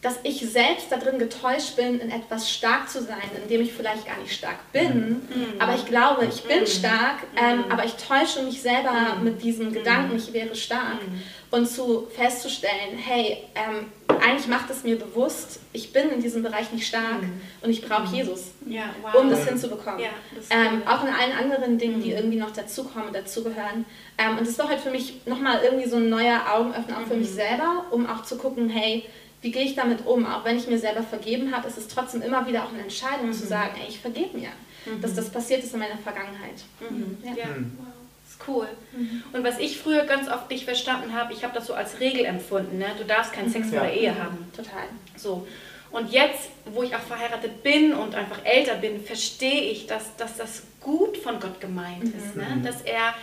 dass 0.00 0.20
ich 0.22 0.48
selbst 0.48 0.92
darin 0.92 1.18
getäuscht 1.18 1.74
bin, 1.74 1.98
in 1.98 2.10
etwas 2.10 2.48
stark 2.48 2.88
zu 2.88 3.02
sein, 3.02 3.16
in 3.42 3.48
dem 3.48 3.62
ich 3.62 3.72
vielleicht 3.72 4.06
gar 4.06 4.16
nicht 4.18 4.32
stark 4.32 4.72
bin. 4.72 5.08
Mhm. 5.08 5.46
Aber 5.58 5.74
ich 5.74 5.86
glaube, 5.86 6.24
ich 6.26 6.44
bin 6.44 6.60
mhm. 6.60 6.66
stark, 6.66 7.24
ähm, 7.36 7.58
mhm. 7.58 7.72
aber 7.72 7.84
ich 7.84 7.94
täusche 7.94 8.44
mich 8.44 8.62
selber 8.62 9.16
mhm. 9.16 9.24
mit 9.24 9.42
diesem 9.42 9.72
Gedanken, 9.72 10.16
ich 10.16 10.32
wäre 10.32 10.54
stark. 10.54 11.02
Mhm. 11.02 11.22
Und 11.50 11.66
zu 11.66 12.06
festzustellen, 12.14 12.96
hey, 12.96 13.38
ähm, 13.56 13.86
eigentlich 14.20 14.46
macht 14.46 14.70
es 14.70 14.84
mir 14.84 14.96
bewusst, 14.96 15.60
ich 15.72 15.92
bin 15.92 16.10
in 16.10 16.20
diesem 16.20 16.42
Bereich 16.42 16.70
nicht 16.72 16.86
stark 16.86 17.22
mhm. 17.22 17.40
und 17.62 17.70
ich 17.70 17.82
brauche 17.82 18.14
Jesus, 18.14 18.52
ja, 18.66 18.84
wow. 19.02 19.14
um 19.14 19.30
das 19.30 19.48
hinzubekommen. 19.48 20.00
Ja, 20.00 20.10
das 20.34 20.46
ähm, 20.50 20.82
auch 20.86 21.02
in 21.02 21.08
allen 21.08 21.32
anderen 21.32 21.78
Dingen, 21.78 22.02
die 22.02 22.12
irgendwie 22.12 22.38
noch 22.38 22.52
dazukommen 22.52 23.08
und 23.08 23.16
dazugehören. 23.16 23.84
Ähm, 24.16 24.38
und 24.38 24.46
das 24.46 24.58
war 24.58 24.68
halt 24.68 24.80
für 24.80 24.90
mich 24.90 25.26
nochmal 25.26 25.60
irgendwie 25.64 25.88
so 25.88 25.96
ein 25.96 26.08
neuer 26.08 26.42
Augenöffner 26.52 26.98
auch 26.98 27.06
für 27.08 27.16
mich 27.16 27.30
selber, 27.30 27.86
um 27.90 28.06
auch 28.06 28.22
zu 28.22 28.36
gucken, 28.36 28.68
hey, 28.68 29.04
wie 29.40 29.50
gehe 29.50 29.62
ich 29.62 29.74
damit 29.74 30.04
um? 30.06 30.26
Auch 30.26 30.44
wenn 30.44 30.56
ich 30.56 30.66
mir 30.66 30.78
selber 30.78 31.02
vergeben 31.02 31.54
habe, 31.54 31.68
ist 31.68 31.78
es 31.78 31.88
trotzdem 31.88 32.22
immer 32.22 32.46
wieder 32.46 32.64
auch 32.64 32.72
eine 32.72 32.82
Entscheidung 32.82 33.28
mhm. 33.28 33.32
zu 33.32 33.46
sagen, 33.46 33.76
ey, 33.80 33.88
ich 33.88 34.00
vergebe 34.00 34.36
mir, 34.36 34.50
mhm. 34.86 35.00
dass 35.00 35.14
das 35.14 35.30
passiert 35.30 35.62
ist 35.62 35.74
in 35.74 35.80
meiner 35.80 35.98
Vergangenheit. 35.98 36.64
Mhm. 36.80 37.18
Ja. 37.22 37.34
ja. 37.34 37.46
Mhm. 37.46 37.78
Wow. 37.78 37.86
Ist 38.28 38.48
cool. 38.48 38.68
Mhm. 38.92 39.22
Und 39.32 39.44
was 39.44 39.58
ich 39.58 39.78
früher 39.78 40.04
ganz 40.04 40.28
oft 40.28 40.50
nicht 40.50 40.64
verstanden 40.64 41.14
habe, 41.14 41.32
ich 41.32 41.44
habe 41.44 41.54
das 41.54 41.66
so 41.66 41.74
als 41.74 42.00
Regel 42.00 42.24
empfunden, 42.24 42.78
ne? 42.78 42.86
du 42.98 43.04
darfst 43.04 43.32
keinen 43.32 43.50
Sex 43.50 43.70
vor 43.70 43.80
der 43.80 43.94
Ehe 43.94 44.14
haben. 44.22 44.50
Total. 44.54 44.84
So. 45.16 45.46
Und 45.90 46.12
jetzt, 46.12 46.50
wo 46.66 46.82
ich 46.82 46.94
auch 46.94 47.00
verheiratet 47.00 47.62
bin 47.62 47.94
und 47.94 48.14
einfach 48.14 48.44
älter 48.44 48.74
bin, 48.74 49.02
verstehe 49.02 49.70
ich, 49.70 49.86
dass, 49.86 50.14
dass 50.16 50.36
das 50.36 50.64
gut 50.80 51.16
von 51.16 51.40
Gott 51.40 51.60
gemeint 51.60 52.04
ist. 52.04 52.36
Ne? 52.36 52.60
Dass 52.62 52.82
er 52.82 53.14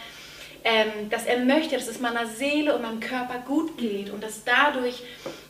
ähm, 0.65 1.11
dass 1.11 1.27
er 1.27 1.45
möchte, 1.45 1.75
dass 1.75 1.87
es 1.87 1.99
meiner 1.99 2.25
Seele 2.25 2.75
und 2.75 2.81
meinem 2.81 2.99
Körper 2.99 3.37
gut 3.45 3.77
geht 3.77 4.09
und 4.09 4.23
dass 4.23 4.43
dadurch 4.43 5.03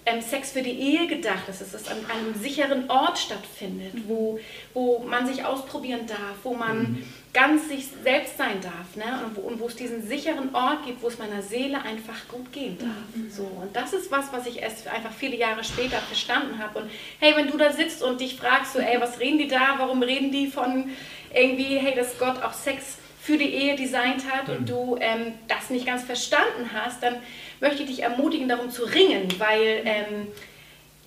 ähm, 0.06 0.22
Sex 0.22 0.52
für 0.52 0.62
die 0.62 0.78
Ehe 0.78 1.08
gedacht 1.08 1.48
ist, 1.50 1.62
dass 1.62 1.74
es 1.74 1.88
an 1.88 1.98
einem 2.10 2.36
sicheren 2.36 2.90
Ort 2.90 3.18
stattfindet, 3.18 3.94
wo, 4.08 4.38
wo 4.74 5.00
man 5.00 5.26
sich 5.26 5.46
ausprobieren 5.46 6.06
darf, 6.06 6.36
wo 6.44 6.54
man 6.54 6.80
mhm. 6.80 7.04
ganz 7.34 7.70
sich 7.70 7.88
selbst 8.04 8.38
sein 8.38 8.60
darf 8.62 8.98
ne? 8.98 9.26
und, 9.26 9.38
wo, 9.38 9.42
und 9.48 9.62
wo 9.62 9.68
es 9.68 9.78
diesen 9.78 10.06
sicheren 10.06 10.54
Ort 10.54 10.86
gibt, 10.86 11.02
wo 11.02 11.08
es 11.08 11.18
meiner 11.18 11.42
Seele 11.42 11.82
einfach 11.82 12.28
gut 12.28 12.52
gehen 12.52 12.78
darf. 12.78 13.16
Mhm. 13.16 13.32
So, 13.32 13.44
und 13.44 13.74
das 13.74 13.94
ist 13.94 14.12
was, 14.12 14.34
was 14.34 14.46
ich 14.48 14.62
erst 14.62 14.86
einfach 14.90 15.14
viele 15.14 15.38
Jahre 15.38 15.64
später 15.64 15.98
verstanden 16.00 16.60
habe. 16.60 16.80
Und 16.80 16.92
hey, 17.22 17.34
wenn 17.38 17.50
du 17.50 17.58
da 17.58 17.72
sitzt 17.72 18.04
und 18.04 18.20
dich 18.20 18.36
fragst, 18.36 18.74
so, 18.74 18.80
ey, 18.80 19.00
was 19.00 19.22
reden 19.22 19.38
die 19.38 19.48
da, 19.48 19.76
warum 19.78 20.04
reden 20.04 20.34
die 20.34 20.48
von 20.48 20.90
irgendwie, 21.34 21.78
hey, 21.78 21.96
dass 21.96 22.20
Gott 22.20 22.44
auch 22.44 22.54
Sex 22.54 22.98
für 23.25 23.39
die 23.39 23.51
Ehe 23.55 23.75
designt 23.75 24.32
hat 24.32 24.50
und 24.50 24.62
mhm. 24.62 24.65
du 24.67 24.98
ähm, 25.00 25.34
das 25.48 25.72
nicht 25.72 25.88
ganz 25.88 26.03
verstanden 26.03 26.70
hast, 26.72 27.01
dann 27.01 27.15
möchte 27.60 27.82
ich 27.82 27.89
dich 27.89 28.03
ermutigen, 28.03 28.48
darum 28.48 28.70
zu 28.70 28.84
ringen, 28.84 29.27
weil 29.39 29.82
ähm, 29.84 30.27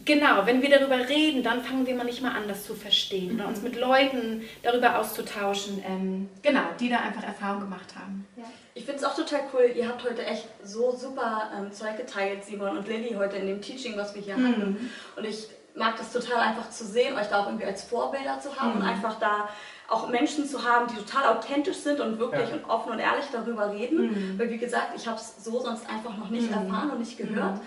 genau, 0.04 0.44
wenn 0.44 0.60
wir 0.60 0.68
darüber 0.68 0.98
reden, 1.08 1.44
dann 1.44 1.62
fangen 1.62 1.86
wir 1.86 1.94
manchmal 1.94 2.32
an, 2.32 2.48
das 2.48 2.64
zu 2.64 2.74
verstehen 2.74 3.36
oder 3.36 3.46
uns 3.46 3.62
mit 3.62 3.76
Leuten 3.76 4.42
darüber 4.64 4.98
auszutauschen, 4.98 5.80
ähm, 5.86 6.28
genau, 6.42 6.64
die 6.80 6.88
da 6.88 6.96
einfach 6.98 7.22
Erfahrung 7.22 7.60
gemacht 7.60 7.94
haben. 7.94 8.26
Ja. 8.36 8.42
Ich 8.74 8.84
finde 8.84 8.98
es 8.98 9.04
auch 9.04 9.14
total 9.14 9.42
cool, 9.52 9.70
ihr 9.76 9.88
habt 9.88 10.02
heute 10.02 10.26
echt 10.26 10.48
so 10.64 10.90
super 10.90 11.52
ähm, 11.56 11.70
Zeug 11.70 11.96
geteilt, 11.96 12.44
Simon 12.44 12.78
und 12.78 12.88
Lilly, 12.88 13.14
heute 13.14 13.36
in 13.36 13.46
dem 13.46 13.62
Teaching, 13.62 13.96
was 13.96 14.16
wir 14.16 14.22
hier 14.22 14.36
mhm. 14.36 14.48
hatten. 14.48 14.90
Und 15.14 15.24
ich 15.24 15.46
mag 15.76 15.96
das 15.96 16.12
total 16.12 16.40
einfach 16.40 16.68
zu 16.70 16.84
sehen, 16.84 17.16
euch 17.16 17.28
da 17.28 17.42
auch 17.42 17.46
irgendwie 17.46 17.66
als 17.66 17.84
Vorbilder 17.84 18.40
zu 18.40 18.56
haben 18.56 18.74
mhm. 18.74 18.80
und 18.80 18.88
einfach 18.88 19.20
da 19.20 19.48
auch 19.88 20.08
Menschen 20.08 20.46
zu 20.46 20.64
haben, 20.64 20.86
die 20.88 20.96
total 20.96 21.36
authentisch 21.36 21.78
sind 21.78 22.00
und 22.00 22.18
wirklich 22.18 22.48
ja. 22.48 22.54
und 22.54 22.64
offen 22.68 22.92
und 22.92 22.98
ehrlich 22.98 23.24
darüber 23.32 23.72
reden. 23.72 24.10
Mhm. 24.10 24.38
Weil 24.38 24.50
wie 24.50 24.58
gesagt, 24.58 24.92
ich 24.96 25.06
habe 25.06 25.18
es 25.18 25.42
so 25.42 25.60
sonst 25.60 25.88
einfach 25.88 26.16
noch 26.16 26.30
nicht 26.30 26.50
mhm. 26.50 26.56
erfahren 26.56 26.90
und 26.90 27.00
nicht 27.00 27.16
gehört. 27.16 27.56
Mhm. 27.56 27.60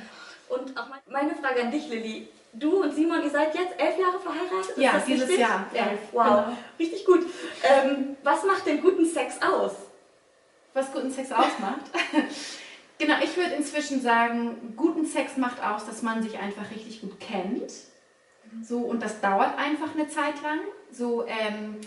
Und 0.50 0.78
auch 0.78 0.88
meine 1.10 1.36
Frage 1.36 1.62
an 1.63 1.72
dich, 1.72 1.90
Lilly. 1.90 2.28
Du 2.54 2.84
und 2.84 2.94
Simon, 2.94 3.24
ihr 3.24 3.30
seid 3.30 3.56
jetzt 3.56 3.80
elf 3.80 3.98
Jahre 3.98 4.20
verheiratet? 4.20 4.78
Ja, 4.78 5.01
dieses 5.06 5.22
richtig? 5.22 5.40
Jahr. 5.40 5.66
Elf. 5.74 6.00
Wow, 6.12 6.25
genau. 6.25 6.58
richtig 6.78 7.06
gut. 7.06 7.22
Ähm, 7.63 8.18
was 8.24 8.44
macht 8.44 8.66
den 8.66 8.82
guten 8.82 9.06
Sex 9.06 9.40
aus? 9.42 9.72
was 10.74 10.92
guten 10.94 11.12
Sex 11.12 11.32
ausmacht. 11.32 11.82
genau, 12.98 13.16
ich 13.24 13.36
würde 13.36 13.56
inzwischen 13.56 14.01
sagen, 14.01 14.74
guten 14.75 15.06
Sex 15.06 15.38
macht 15.38 15.63
aus, 15.63 15.86
dass 15.86 16.01
man 16.01 16.24
sich 16.24 16.40
einfach 16.40 16.70
richtig 16.72 17.01
gut 17.01 17.20
kennt. 17.20 17.72
So, 18.63 18.80
und 18.80 19.01
das 19.01 19.22
dauert 19.22 19.58
einfach 19.58 19.94
eine 19.96 20.08
Zeit 20.10 20.42
lang. 20.44 20.60
So, 20.92 21.25
ähm, 21.25 21.78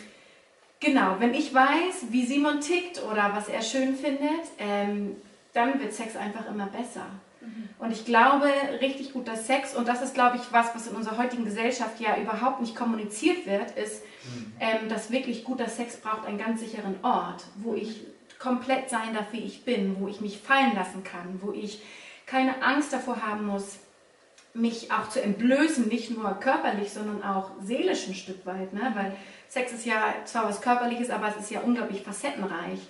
genau, 0.85 1.17
wenn 1.19 1.35
ich 1.35 1.53
weiß, 1.53 2.07
wie 2.11 2.27
Simon 2.27 2.61
tickt 2.61 3.03
oder 3.03 3.33
was 3.35 3.49
er 3.49 3.63
schön 3.63 3.97
findet, 3.97 4.45
ähm, 4.59 5.17
dann 5.53 5.81
wird 5.81 5.93
Sex 5.93 6.17
einfach 6.17 6.49
immer 6.49 6.67
besser. 6.67 7.07
Mhm. 7.41 7.69
Und 7.79 7.93
ich 7.93 8.05
glaube, 8.05 8.49
richtig 8.81 9.13
guter 9.13 9.37
Sex, 9.37 9.75
und 9.75 9.89
das 9.89 10.03
ist, 10.03 10.15
glaube 10.15 10.37
ich, 10.37 10.43
was, 10.53 10.75
was 10.75 10.87
in 10.87 10.97
unserer 10.97 11.19
heutigen 11.19 11.45
Gesellschaft 11.45 12.01
ja 12.01 12.17
überhaupt 12.17 12.61
nicht 12.61 12.77
kommuniziert 12.77 13.47
wird, 13.47 13.71
ist, 13.77 14.03
mhm. 14.25 14.53
ähm, 14.61 14.89
dass 14.89 15.11
wirklich 15.11 15.45
guter 15.45 15.69
Sex 15.69 15.97
braucht 15.97 16.27
einen 16.27 16.39
ganz 16.39 16.61
sicheren 16.61 16.97
Ort, 17.03 17.45
wo 17.57 17.75
ich 17.75 18.03
komplett 18.39 18.91
sein 18.91 19.15
darf, 19.15 19.33
wie 19.33 19.41
ich 19.41 19.65
bin, 19.65 19.97
wo 20.01 20.09
ich 20.09 20.21
mich 20.21 20.39
fallen 20.39 20.75
lassen 20.75 21.03
kann, 21.03 21.41
wo 21.41 21.53
ich 21.53 21.83
keine 22.27 22.63
Angst 22.63 22.93
davor 22.93 23.23
haben 23.23 23.47
muss, 23.47 23.79
mich 24.55 24.91
auch 24.93 25.09
zu 25.09 25.21
entblößen, 25.21 25.89
nicht 25.89 26.17
nur 26.17 26.33
körperlich, 26.35 26.93
sondern 26.93 27.23
auch 27.23 27.51
seelisch 27.61 28.07
ein 28.09 28.15
Stück 28.15 28.47
weit. 28.47 28.73
Ne? 28.73 28.93
Weil 28.95 29.17
Sex 29.49 29.73
ist 29.73 29.85
ja 29.85 30.15
zwar 30.25 30.49
was 30.49 30.61
Körperliches, 30.61 31.11
aber 31.11 31.29
es 31.29 31.37
ist 31.37 31.51
ja 31.51 31.61
unglaublich 31.61 32.03
facettenreich 32.03 32.81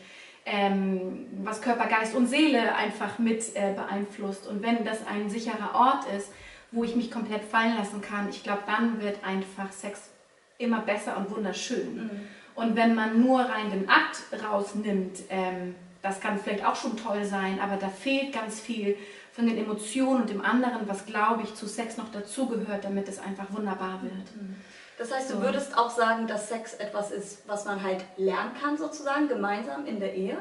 ähm, 0.46 1.26
was 1.42 1.62
Körper, 1.62 1.86
Geist 1.86 2.14
und 2.14 2.26
Seele 2.26 2.74
einfach 2.74 3.18
mit 3.18 3.54
äh, 3.54 3.72
beeinflusst. 3.74 4.46
Und 4.46 4.62
wenn 4.62 4.84
das 4.84 5.06
ein 5.06 5.30
sicherer 5.30 5.74
Ort 5.74 6.04
ist, 6.16 6.30
wo 6.70 6.84
ich 6.84 6.96
mich 6.96 7.10
komplett 7.10 7.44
fallen 7.44 7.76
lassen 7.76 8.02
kann, 8.02 8.28
ich 8.28 8.42
glaube, 8.42 8.62
dann 8.66 9.00
wird 9.00 9.24
einfach 9.24 9.72
Sex 9.72 10.10
immer 10.58 10.80
besser 10.80 11.16
und 11.16 11.30
wunderschön. 11.30 11.96
Mhm. 11.96 12.10
Und 12.54 12.76
wenn 12.76 12.94
man 12.94 13.20
nur 13.20 13.40
rein 13.40 13.70
den 13.70 13.88
Akt 13.88 14.22
rausnimmt, 14.44 15.20
ähm, 15.30 15.74
das 16.02 16.20
kann 16.20 16.38
vielleicht 16.38 16.64
auch 16.64 16.76
schon 16.76 16.96
toll 16.96 17.24
sein, 17.24 17.58
aber 17.60 17.76
da 17.76 17.88
fehlt 17.88 18.32
ganz 18.32 18.60
viel 18.60 18.96
von 19.34 19.46
den 19.46 19.58
Emotionen 19.58 20.22
und 20.22 20.30
dem 20.30 20.44
anderen, 20.44 20.88
was 20.88 21.06
glaube 21.06 21.42
ich 21.42 21.54
zu 21.54 21.66
Sex 21.66 21.96
noch 21.96 22.10
dazugehört, 22.12 22.84
damit 22.84 23.08
es 23.08 23.18
einfach 23.18 23.46
wunderbar 23.50 24.00
wird. 24.02 24.36
Mhm. 24.36 24.56
Das 24.96 25.12
heißt, 25.12 25.32
du 25.32 25.42
würdest 25.42 25.76
auch 25.76 25.90
sagen, 25.90 26.28
dass 26.28 26.48
Sex 26.48 26.74
etwas 26.74 27.10
ist, 27.10 27.48
was 27.48 27.64
man 27.64 27.82
halt 27.82 28.04
lernen 28.16 28.52
kann, 28.62 28.78
sozusagen, 28.78 29.26
gemeinsam 29.26 29.86
in 29.86 29.98
der 29.98 30.14
Ehe? 30.14 30.36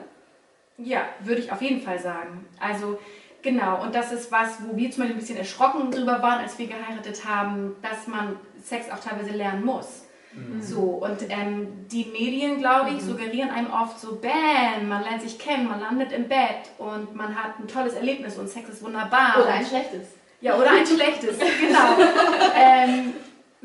Ja, 0.78 1.02
würde 1.22 1.42
ich 1.42 1.52
auf 1.52 1.62
jeden 1.62 1.82
Fall 1.82 1.98
sagen. 1.98 2.46
Also 2.60 3.00
genau, 3.42 3.82
und 3.82 3.96
das 3.96 4.12
ist 4.12 4.32
was, 4.32 4.58
wo 4.64 4.78
wir 4.78 4.92
zum 4.92 5.02
Beispiel 5.02 5.16
ein 5.16 5.20
bisschen 5.20 5.38
erschrocken 5.38 5.90
drüber 5.90 6.22
waren, 6.22 6.42
als 6.42 6.60
wir 6.60 6.68
geheiratet 6.68 7.26
haben, 7.26 7.76
dass 7.82 8.06
man 8.06 8.38
Sex 8.64 8.92
auch 8.92 9.00
teilweise 9.00 9.32
lernen 9.32 9.66
muss. 9.66 10.03
Mhm. 10.36 10.62
So, 10.62 10.82
und 10.82 11.30
ähm, 11.30 11.88
die 11.92 12.06
Medien, 12.06 12.58
glaube 12.60 12.90
ich, 12.90 13.02
mhm. 13.02 13.08
suggerieren 13.08 13.50
einem 13.50 13.72
oft 13.72 14.00
so, 14.00 14.16
bam, 14.16 14.88
man 14.88 15.04
lernt 15.04 15.22
sich 15.22 15.38
kennen, 15.38 15.68
man 15.68 15.80
landet 15.80 16.12
im 16.12 16.28
Bett 16.28 16.72
und 16.78 17.16
man 17.16 17.36
hat 17.36 17.60
ein 17.60 17.68
tolles 17.68 17.94
Erlebnis 17.94 18.38
und 18.38 18.50
Sex 18.50 18.70
ist 18.70 18.84
wunderbar. 18.84 19.36
Oder 19.42 19.54
ein 19.54 19.66
schlechtes. 19.66 20.08
Ja, 20.42 20.58
oder 20.58 20.72
ein 20.72 20.86
schlechtes, 20.86 21.38
genau. 21.60 21.98
ähm, 22.56 23.14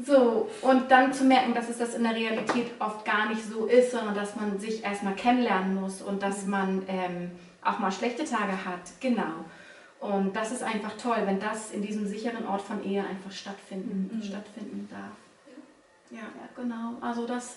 so, 0.05 0.49
und 0.63 0.91
dann 0.91 1.13
zu 1.13 1.25
merken, 1.25 1.55
dass 1.55 1.69
es 1.69 1.79
das 1.79 1.95
in 1.95 2.05
der 2.05 2.15
Realität 2.15 2.71
oft 2.79 3.05
gar 3.05 3.29
nicht 3.29 3.43
so 3.45 3.67
ist, 3.67 3.91
sondern 3.91 4.15
dass 4.15 4.37
man 4.37 4.61
sich 4.61 4.85
erstmal 4.85 5.15
kennenlernen 5.15 5.75
muss 5.75 6.03
und 6.03 6.23
dass 6.23 6.47
man 6.47 6.85
ähm, 6.87 7.33
auch 7.65 7.81
mal 7.81 7.91
schlechte 7.91 8.25
Tage 8.25 8.65
hat. 8.65 8.81
Genau. 9.01 9.45
Und 9.99 10.37
das 10.37 10.53
ist 10.53 10.63
einfach 10.63 10.93
toll, 10.97 11.17
wenn 11.25 11.41
das 11.41 11.73
in 11.73 11.83
diesem 11.83 12.07
sicheren 12.07 12.47
Ort 12.47 12.63
von 12.63 12.85
Ehe 12.85 13.05
einfach 13.05 13.33
stattfinden, 13.33 14.11
mhm. 14.15 14.23
stattfinden 14.23 14.89
darf. 14.89 15.17
Ja. 16.11 16.19
ja, 16.19 16.49
genau. 16.57 16.97
Also 17.01 17.27
das 17.27 17.57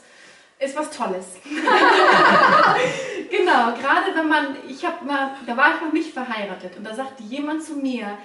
ist 0.59 0.75
was 0.75 0.91
Tolles. 0.91 1.37
genau, 3.29 3.73
gerade 3.73 4.15
wenn 4.15 4.27
man, 4.27 4.57
ich 4.67 4.85
habe 4.85 5.03
mal, 5.05 5.31
da 5.47 5.57
war 5.57 5.75
ich 5.75 5.81
noch 5.81 5.91
nicht 5.91 6.13
verheiratet 6.13 6.77
und 6.77 6.83
da 6.85 6.93
sagte 6.93 7.23
jemand 7.23 7.63
zu 7.63 7.73
mir, 7.75 8.17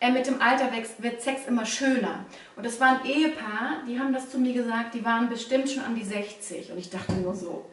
äh, 0.00 0.10
mit 0.10 0.26
dem 0.26 0.40
Alter 0.40 0.70
wird 0.98 1.22
Sex 1.22 1.46
immer 1.46 1.66
schöner. 1.66 2.24
Und 2.56 2.64
das 2.66 2.80
war 2.80 2.88
ein 2.88 3.04
Ehepaar, 3.04 3.82
die 3.86 3.98
haben 3.98 4.12
das 4.12 4.30
zu 4.30 4.38
mir 4.38 4.52
gesagt, 4.52 4.94
die 4.94 5.04
waren 5.04 5.28
bestimmt 5.28 5.70
schon 5.70 5.84
an 5.84 5.94
die 5.94 6.04
60. 6.04 6.72
Und 6.72 6.78
ich 6.78 6.90
dachte 6.90 7.12
nur 7.12 7.34
so, 7.34 7.70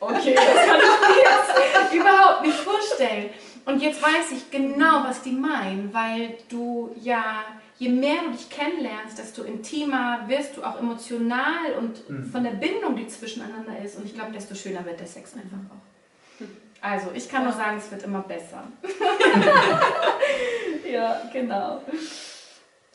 okay, 0.00 0.34
das 0.34 0.66
kann 0.66 0.78
ich 0.80 1.08
mir 1.08 1.80
jetzt 1.80 1.94
überhaupt 1.94 2.42
nicht 2.42 2.58
vorstellen. 2.58 3.30
Und 3.64 3.82
jetzt 3.82 4.02
weiß 4.02 4.32
ich 4.32 4.50
genau, 4.50 5.04
was 5.04 5.22
die 5.22 5.32
meinen, 5.32 5.92
weil 5.92 6.38
du 6.48 6.94
ja, 7.00 7.44
je 7.78 7.88
mehr 7.88 8.22
du 8.24 8.30
dich 8.30 8.48
kennenlernst, 8.48 9.18
desto 9.18 9.42
intimer 9.42 10.20
wirst 10.26 10.56
du 10.56 10.64
auch 10.64 10.78
emotional 10.78 11.74
und 11.78 12.08
mhm. 12.08 12.24
von 12.24 12.42
der 12.42 12.52
Bindung, 12.52 12.96
die 12.96 13.06
zwischeneinander 13.06 13.78
ist. 13.84 13.96
Und 13.96 14.06
ich 14.06 14.14
glaube, 14.14 14.32
desto 14.32 14.54
schöner 14.54 14.84
wird 14.84 15.00
der 15.00 15.06
Sex 15.06 15.34
einfach 15.34 15.58
auch. 15.70 16.46
Also, 16.80 17.08
ich 17.14 17.28
kann 17.28 17.44
nur 17.44 17.52
sagen, 17.52 17.78
es 17.78 17.90
wird 17.90 18.02
immer 18.04 18.20
besser. 18.20 18.64
ja, 20.90 21.22
genau. 21.32 21.82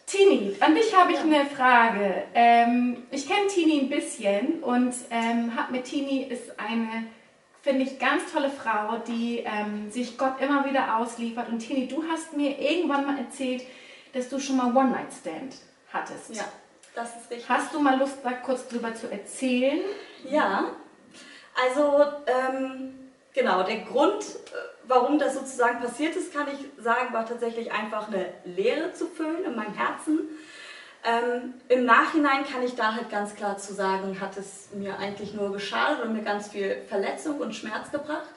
Tini, 0.05 0.55
an 0.59 0.75
dich 0.75 0.95
habe 0.95 1.11
ich 1.11 1.17
ja. 1.17 1.23
eine 1.23 1.45
Frage. 1.45 2.23
Ähm, 2.33 3.03
ich 3.11 3.27
kenne 3.27 3.47
Tini 3.47 3.79
ein 3.79 3.89
bisschen 3.89 4.61
und 4.61 4.93
ähm, 5.09 5.55
habe 5.55 5.71
mit 5.71 5.85
Tini 5.85 6.23
ist 6.23 6.59
eine, 6.59 7.05
finde 7.61 7.83
ich, 7.83 7.97
ganz 7.97 8.31
tolle 8.31 8.49
Frau, 8.49 8.97
die 9.07 9.39
ähm, 9.39 9.89
sich 9.89 10.17
Gott 10.17 10.41
immer 10.41 10.65
wieder 10.65 10.97
ausliefert. 10.97 11.49
Und 11.49 11.59
Tini, 11.59 11.87
du 11.87 12.03
hast 12.11 12.35
mir 12.35 12.59
irgendwann 12.59 13.05
mal 13.05 13.17
erzählt, 13.17 13.63
dass 14.13 14.29
du 14.29 14.39
schon 14.39 14.57
mal 14.57 14.75
One-Night-Stand 14.75 15.55
hattest. 15.93 16.35
Ja, 16.35 16.45
das 16.95 17.09
ist 17.15 17.29
richtig. 17.29 17.49
Hast 17.49 17.73
du 17.73 17.79
mal 17.79 17.97
Lust, 17.97 18.17
da 18.23 18.33
kurz 18.33 18.67
drüber 18.67 18.93
zu 18.93 19.09
erzählen? 19.11 19.81
Ja, 20.29 20.71
also 21.65 22.03
ähm, 22.27 23.11
genau, 23.33 23.63
der 23.63 23.79
Grund, 23.79 24.23
äh, 24.23 24.57
warum 24.85 25.19
das 25.19 25.35
sozusagen 25.35 25.79
passiert 25.79 26.15
ist, 26.15 26.33
kann 26.33 26.47
ich 26.47 26.83
sagen, 26.83 27.13
war 27.13 27.25
tatsächlich 27.25 27.71
einfach 27.71 28.07
eine 28.07 28.33
Leere 28.45 28.93
zu 28.93 29.07
füllen 29.07 29.45
in 29.45 29.55
meinem 29.55 29.73
Herzen. 29.73 30.29
Ähm, 31.03 31.55
Im 31.67 31.85
Nachhinein 31.85 32.45
kann 32.45 32.61
ich 32.61 32.75
da 32.75 32.93
halt 32.93 33.09
ganz 33.09 33.35
klar 33.35 33.57
zu 33.57 33.73
sagen, 33.73 34.19
hat 34.21 34.37
es 34.37 34.69
mir 34.73 34.99
eigentlich 34.99 35.33
nur 35.33 35.51
geschadet 35.51 36.03
und 36.03 36.13
mir 36.13 36.21
ganz 36.21 36.49
viel 36.49 36.83
Verletzung 36.87 37.39
und 37.39 37.55
Schmerz 37.55 37.91
gebracht, 37.91 38.29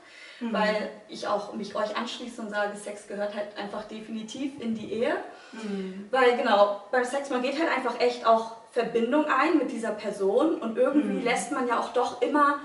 mhm. 0.49 0.53
weil 0.53 0.91
ich 1.09 1.27
auch 1.27 1.55
mich 1.55 1.75
euch 1.75 1.97
anschließe 1.97 2.41
und 2.43 2.51
sage, 2.51 2.77
Sex 2.77 3.07
gehört 3.07 3.35
halt 3.35 3.57
einfach 3.57 3.85
definitiv 3.85 4.61
in 4.61 4.75
die 4.75 4.93
Ehe. 4.93 5.17
Mhm. 5.53 6.09
Weil 6.11 6.37
genau, 6.37 6.83
beim 6.91 7.05
Sex, 7.05 7.31
man 7.31 7.43
geht 7.43 7.59
halt 7.59 7.71
einfach 7.71 8.01
echt 8.01 8.27
auch 8.27 8.57
Verbindung 8.73 9.27
ein 9.27 9.59
mit 9.59 9.71
dieser 9.71 9.93
Person 9.93 10.57
und 10.57 10.77
irgendwie 10.77 11.19
mhm. 11.19 11.25
lässt 11.25 11.53
man 11.53 11.69
ja 11.69 11.79
auch 11.79 11.93
doch 11.93 12.21
immer 12.23 12.59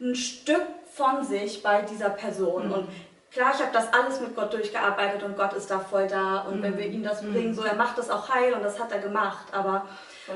ein 0.00 0.14
Stück 0.14 0.62
von 0.92 1.24
sich 1.24 1.62
bei 1.62 1.82
dieser 1.82 2.10
Person. 2.10 2.68
Mhm. 2.68 2.72
Und 2.74 2.88
klar, 3.30 3.52
ich 3.54 3.60
habe 3.60 3.72
das 3.72 3.92
alles 3.92 4.20
mit 4.20 4.36
Gott 4.36 4.52
durchgearbeitet 4.52 5.22
und 5.22 5.36
Gott 5.36 5.52
ist 5.54 5.70
da 5.70 5.78
voll 5.78 6.06
da. 6.06 6.40
Und 6.40 6.62
wenn 6.62 6.76
wir 6.76 6.86
ihm 6.86 7.02
das 7.02 7.22
mhm. 7.22 7.32
bringen, 7.32 7.54
so 7.54 7.62
er 7.62 7.74
macht 7.74 7.98
das 7.98 8.10
auch 8.10 8.28
heil 8.28 8.52
und 8.52 8.62
das 8.62 8.78
hat 8.78 8.92
er 8.92 8.98
gemacht. 8.98 9.46
Aber 9.52 9.86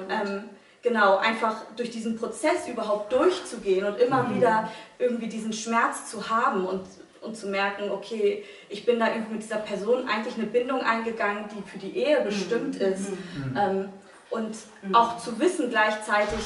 ähm, 0.09 0.49
genau, 0.83 1.19
einfach 1.19 1.57
durch 1.77 1.91
diesen 1.91 2.17
Prozess 2.17 2.69
überhaupt 2.69 3.13
durchzugehen 3.13 3.85
und 3.85 3.99
immer 3.99 4.25
mhm. 4.25 4.37
wieder 4.37 4.71
irgendwie 4.99 5.29
diesen 5.29 5.53
Schmerz 5.53 6.11
zu 6.11 6.29
haben 6.29 6.67
und, 6.67 6.83
und 7.21 7.37
zu 7.37 7.49
merken, 7.49 7.91
okay, 7.91 8.45
ich 8.69 8.87
bin 8.87 8.99
da 8.99 9.09
irgendwie 9.09 9.35
mit 9.35 9.43
dieser 9.43 9.59
Person 9.59 10.09
eigentlich 10.09 10.35
eine 10.35 10.47
Bindung 10.47 10.81
eingegangen, 10.81 11.45
die 11.55 11.69
für 11.69 11.79
die 11.79 11.97
Ehe 11.97 12.21
bestimmt 12.23 12.77
mhm. 12.77 12.87
ist. 12.87 13.11
Mhm. 13.11 13.57
Ähm, 13.57 13.89
und 14.31 14.57
auch 14.93 15.19
zu 15.19 15.41
wissen 15.41 15.71
gleichzeitig, 15.71 16.39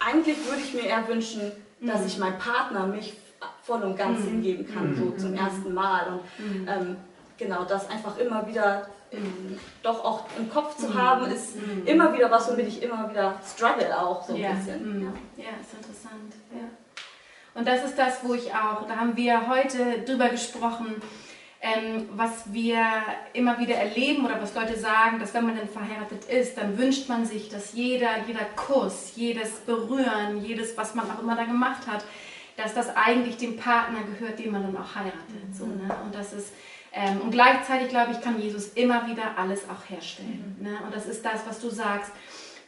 eigentlich 0.00 0.36
würde 0.46 0.60
ich 0.60 0.74
mir 0.74 0.82
eher 0.82 1.06
wünschen, 1.06 1.52
dass 1.80 2.04
ich 2.04 2.18
meinem 2.18 2.38
Partner 2.38 2.86
mich 2.86 3.14
voll 3.62 3.82
und 3.82 3.96
ganz 3.96 4.20
mhm. 4.20 4.30
hingeben 4.30 4.66
kann, 4.66 4.96
so 4.96 5.10
zum 5.12 5.32
mhm. 5.32 5.38
ersten 5.38 5.74
Mal. 5.74 6.06
Und 6.08 6.44
mhm. 6.44 6.68
ähm, 6.68 6.96
genau, 7.38 7.64
das 7.64 7.88
einfach 7.88 8.18
immer 8.18 8.46
wieder 8.46 8.88
in, 9.10 9.58
doch 9.82 10.04
auch 10.04 10.24
im 10.38 10.50
Kopf 10.50 10.76
zu 10.76 10.92
haben, 10.94 11.30
ist 11.30 11.56
immer 11.86 12.12
wieder 12.12 12.30
was, 12.30 12.50
womit 12.50 12.68
ich 12.68 12.82
immer 12.82 13.08
wieder 13.08 13.40
struggle 13.46 13.98
auch 13.98 14.22
so 14.22 14.34
ein 14.34 14.40
ja. 14.40 14.52
bisschen. 14.52 15.02
Ja. 15.02 15.44
ja, 15.44 15.50
ist 15.60 15.74
interessant. 15.74 16.34
Ja. 16.52 16.68
Und 17.54 17.66
das 17.66 17.84
ist 17.84 17.98
das, 17.98 18.22
wo 18.22 18.34
ich 18.34 18.52
auch, 18.54 18.86
da 18.86 18.96
haben 18.96 19.16
wir 19.16 19.48
heute 19.48 20.02
drüber 20.04 20.28
gesprochen, 20.28 21.00
ähm, 21.60 22.08
was 22.12 22.52
wir 22.52 22.78
immer 23.32 23.58
wieder 23.58 23.74
erleben 23.74 24.24
oder 24.24 24.40
was 24.40 24.54
Leute 24.54 24.78
sagen, 24.78 25.18
dass 25.18 25.34
wenn 25.34 25.46
man 25.46 25.56
dann 25.56 25.68
verheiratet 25.68 26.26
ist, 26.26 26.56
dann 26.56 26.78
wünscht 26.78 27.08
man 27.08 27.26
sich, 27.26 27.48
dass 27.48 27.72
jeder, 27.72 28.10
jeder 28.26 28.44
Kuss, 28.54 29.12
jedes 29.16 29.60
Berühren, 29.60 30.44
jedes, 30.44 30.76
was 30.76 30.94
man 30.94 31.10
auch 31.10 31.20
immer 31.20 31.34
da 31.34 31.44
gemacht 31.44 31.86
hat, 31.88 32.04
dass 32.56 32.74
das 32.74 32.94
eigentlich 32.94 33.38
dem 33.38 33.56
Partner 33.56 34.00
gehört, 34.02 34.38
den 34.38 34.52
man 34.52 34.62
dann 34.62 34.76
auch 34.76 34.94
heiratet. 34.94 35.56
So, 35.56 35.66
ne? 35.66 35.88
Und 36.04 36.14
das 36.14 36.32
ist 36.32 36.52
ähm, 36.92 37.20
und 37.20 37.30
gleichzeitig 37.30 37.88
glaube 37.88 38.12
ich, 38.12 38.20
kann 38.20 38.40
Jesus 38.40 38.68
immer 38.74 39.06
wieder 39.06 39.36
alles 39.36 39.62
auch 39.68 39.88
herstellen. 39.88 40.56
Mhm. 40.58 40.66
Ne? 40.66 40.78
Und 40.84 40.94
das 40.94 41.06
ist 41.06 41.24
das, 41.24 41.46
was 41.46 41.60
du 41.60 41.70
sagst. 41.70 42.12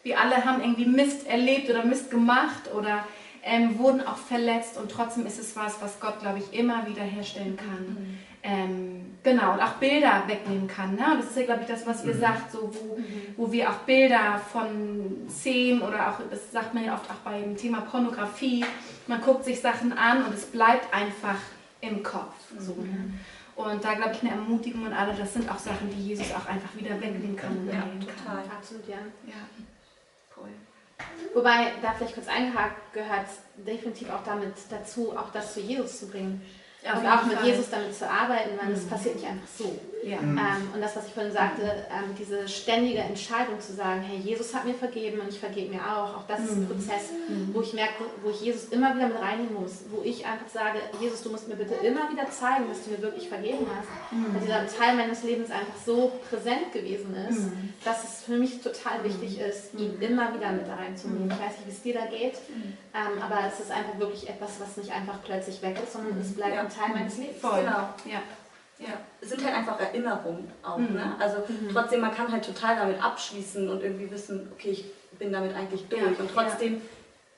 Wir 0.02 0.18
alle 0.18 0.44
haben 0.44 0.62
irgendwie 0.62 0.86
Mist 0.86 1.26
erlebt 1.26 1.68
oder 1.68 1.84
Mist 1.84 2.10
gemacht 2.10 2.72
oder 2.74 3.06
ähm, 3.42 3.78
wurden 3.78 4.06
auch 4.06 4.16
verletzt 4.16 4.76
und 4.78 4.90
trotzdem 4.90 5.26
ist 5.26 5.38
es 5.38 5.56
was, 5.56 5.80
was 5.80 5.98
Gott, 6.00 6.20
glaube 6.20 6.38
ich, 6.38 6.58
immer 6.58 6.86
wieder 6.86 7.02
herstellen 7.02 7.56
kann. 7.56 7.86
Mhm. 7.88 8.18
Ähm, 8.42 9.16
genau, 9.22 9.52
und 9.52 9.60
auch 9.60 9.74
Bilder 9.74 10.24
wegnehmen 10.26 10.66
kann. 10.66 10.94
Ne? 10.94 11.04
Und 11.12 11.18
das 11.20 11.30
ist 11.30 11.36
ja, 11.36 11.44
glaube 11.44 11.62
ich, 11.62 11.66
das, 11.66 11.86
was 11.86 12.04
ihr 12.04 12.14
mhm. 12.14 12.20
sagt, 12.20 12.52
so, 12.52 12.70
wo, 12.72 12.96
mhm. 12.96 13.04
wo 13.36 13.52
wir 13.52 13.68
auch 13.68 13.78
Bilder 13.86 14.40
von 14.52 15.28
Szenen 15.28 15.82
oder 15.82 16.10
auch, 16.10 16.20
das 16.30 16.50
sagt 16.50 16.72
man 16.72 16.84
ja 16.84 16.94
oft 16.94 17.10
auch 17.10 17.30
beim 17.30 17.56
Thema 17.56 17.82
Pornografie, 17.82 18.64
man 19.06 19.20
guckt 19.20 19.44
sich 19.44 19.60
Sachen 19.60 19.92
an 19.92 20.24
und 20.24 20.34
es 20.34 20.46
bleibt 20.46 20.92
einfach 20.94 21.38
im 21.80 22.02
Kopf. 22.02 22.34
So, 22.58 22.74
ne? 22.74 23.12
Und 23.60 23.84
da 23.84 23.94
glaube 23.94 24.12
ich 24.12 24.22
eine 24.22 24.30
Ermutigung 24.30 24.86
und 24.86 24.92
alle, 24.92 25.12
das 25.14 25.34
sind 25.34 25.50
auch 25.50 25.58
Sachen, 25.58 25.90
die 25.90 26.08
Jesus 26.08 26.32
auch 26.32 26.46
einfach 26.46 26.74
wieder 26.74 26.98
wegnehmen 27.00 27.36
kann. 27.36 27.66
Ja, 27.66 27.82
total. 28.00 28.44
Absolut, 28.50 28.88
ja. 28.88 28.96
Ja. 29.26 29.46
Cool. 30.34 30.48
Wobei, 31.34 31.72
da 31.82 31.92
vielleicht 31.92 32.14
kurz 32.14 32.28
eingehakt, 32.28 32.92
gehört 32.94 33.26
definitiv 33.56 34.10
auch 34.10 34.24
damit 34.24 34.54
dazu, 34.70 35.16
auch 35.16 35.30
das 35.30 35.54
zu 35.54 35.60
Jesus 35.60 36.00
zu 36.00 36.08
bringen. 36.08 36.40
Und 36.82 37.06
auch 37.06 37.24
mit 37.26 37.36
Fall. 37.38 37.46
Jesus 37.46 37.68
damit 37.70 37.94
zu 37.94 38.08
arbeiten, 38.08 38.50
weil 38.60 38.72
das 38.72 38.84
Mhm. 38.84 38.88
passiert 38.88 39.14
nicht 39.16 39.26
einfach 39.26 39.46
so. 39.58 39.78
Ja. 40.02 40.16
Mhm. 40.16 40.38
Ähm, 40.38 40.70
und 40.74 40.80
das, 40.80 40.96
was 40.96 41.06
ich 41.08 41.12
vorhin 41.12 41.30
sagte, 41.30 41.60
ähm, 41.62 42.16
diese 42.18 42.48
ständige 42.48 43.00
Entscheidung 43.00 43.60
zu 43.60 43.74
sagen, 43.74 44.00
hey, 44.00 44.16
Jesus 44.16 44.54
hat 44.54 44.64
mir 44.64 44.72
vergeben 44.72 45.20
und 45.20 45.28
ich 45.28 45.38
vergebe 45.38 45.74
mir 45.74 45.80
auch, 45.82 46.16
auch 46.16 46.26
das 46.26 46.40
ist 46.40 46.52
ein 46.52 46.62
Mhm. 46.62 46.68
Prozess, 46.68 47.12
Mhm. 47.28 47.50
wo 47.52 47.60
ich 47.60 47.74
merke, 47.74 48.04
wo 48.22 48.30
ich 48.30 48.40
Jesus 48.40 48.64
immer 48.70 48.96
wieder 48.96 49.08
mit 49.08 49.20
reinnehmen 49.20 49.60
muss, 49.60 49.84
wo 49.90 50.00
ich 50.02 50.24
einfach 50.24 50.48
sage, 50.48 50.78
Jesus, 51.02 51.22
du 51.22 51.28
musst 51.30 51.48
mir 51.48 51.56
bitte 51.56 51.74
immer 51.86 52.10
wieder 52.10 52.30
zeigen, 52.30 52.64
dass 52.70 52.82
du 52.84 52.92
mir 52.92 53.02
wirklich 53.02 53.28
vergeben 53.28 53.66
hast. 53.76 53.88
Mhm. 54.10 54.34
Weil 54.34 54.40
dieser 54.40 54.66
Teil 54.66 54.96
meines 54.96 55.22
Lebens 55.22 55.50
einfach 55.50 55.76
so 55.84 56.12
präsent 56.30 56.72
gewesen 56.72 57.14
ist, 57.28 57.40
Mhm. 57.40 57.74
dass 57.84 58.02
es 58.02 58.24
für 58.24 58.38
mich 58.38 58.62
total 58.62 59.04
wichtig 59.04 59.38
ist, 59.38 59.74
ihn 59.74 60.00
immer 60.00 60.32
wieder 60.34 60.50
mit 60.52 60.66
da 60.66 60.76
reinzunehmen. 60.76 61.30
Ich 61.30 61.38
weiß 61.38 61.58
nicht, 61.58 61.66
wie 61.66 61.70
es 61.72 61.82
dir 61.82 61.94
da 61.94 62.06
geht, 62.06 62.38
ähm, 62.94 63.20
aber 63.22 63.40
es 63.46 63.60
ist 63.60 63.70
einfach 63.70 63.98
wirklich 63.98 64.30
etwas, 64.30 64.52
was 64.60 64.78
nicht 64.78 64.90
einfach 64.92 65.18
plötzlich 65.22 65.60
weg 65.60 65.76
ist, 65.84 65.92
sondern 65.92 66.18
es 66.18 66.32
bleibt 66.34 66.54
Ja. 66.54 66.69
Ein 66.70 66.76
Teil 66.76 66.94
meines 66.94 67.18
Lebens. 67.18 67.40
Voll. 67.40 67.60
Genau. 67.60 67.88
Ja. 68.04 68.22
Ja. 68.78 68.94
Es 69.20 69.28
sind 69.28 69.44
halt 69.44 69.54
einfach 69.54 69.78
Erinnerungen 69.78 70.50
auch. 70.62 70.78
Mhm. 70.78 70.94
Ne? 70.94 71.14
Also 71.18 71.38
trotzdem, 71.72 72.00
man 72.00 72.14
kann 72.14 72.32
halt 72.32 72.44
total 72.44 72.76
damit 72.76 73.02
abschließen 73.02 73.68
und 73.68 73.82
irgendwie 73.82 74.10
wissen, 74.10 74.48
okay, 74.52 74.70
ich 74.70 74.84
bin 75.18 75.32
damit 75.32 75.54
eigentlich 75.54 75.86
durch. 75.88 76.02
Ja, 76.02 76.08
Und 76.08 76.30
trotzdem 76.32 76.80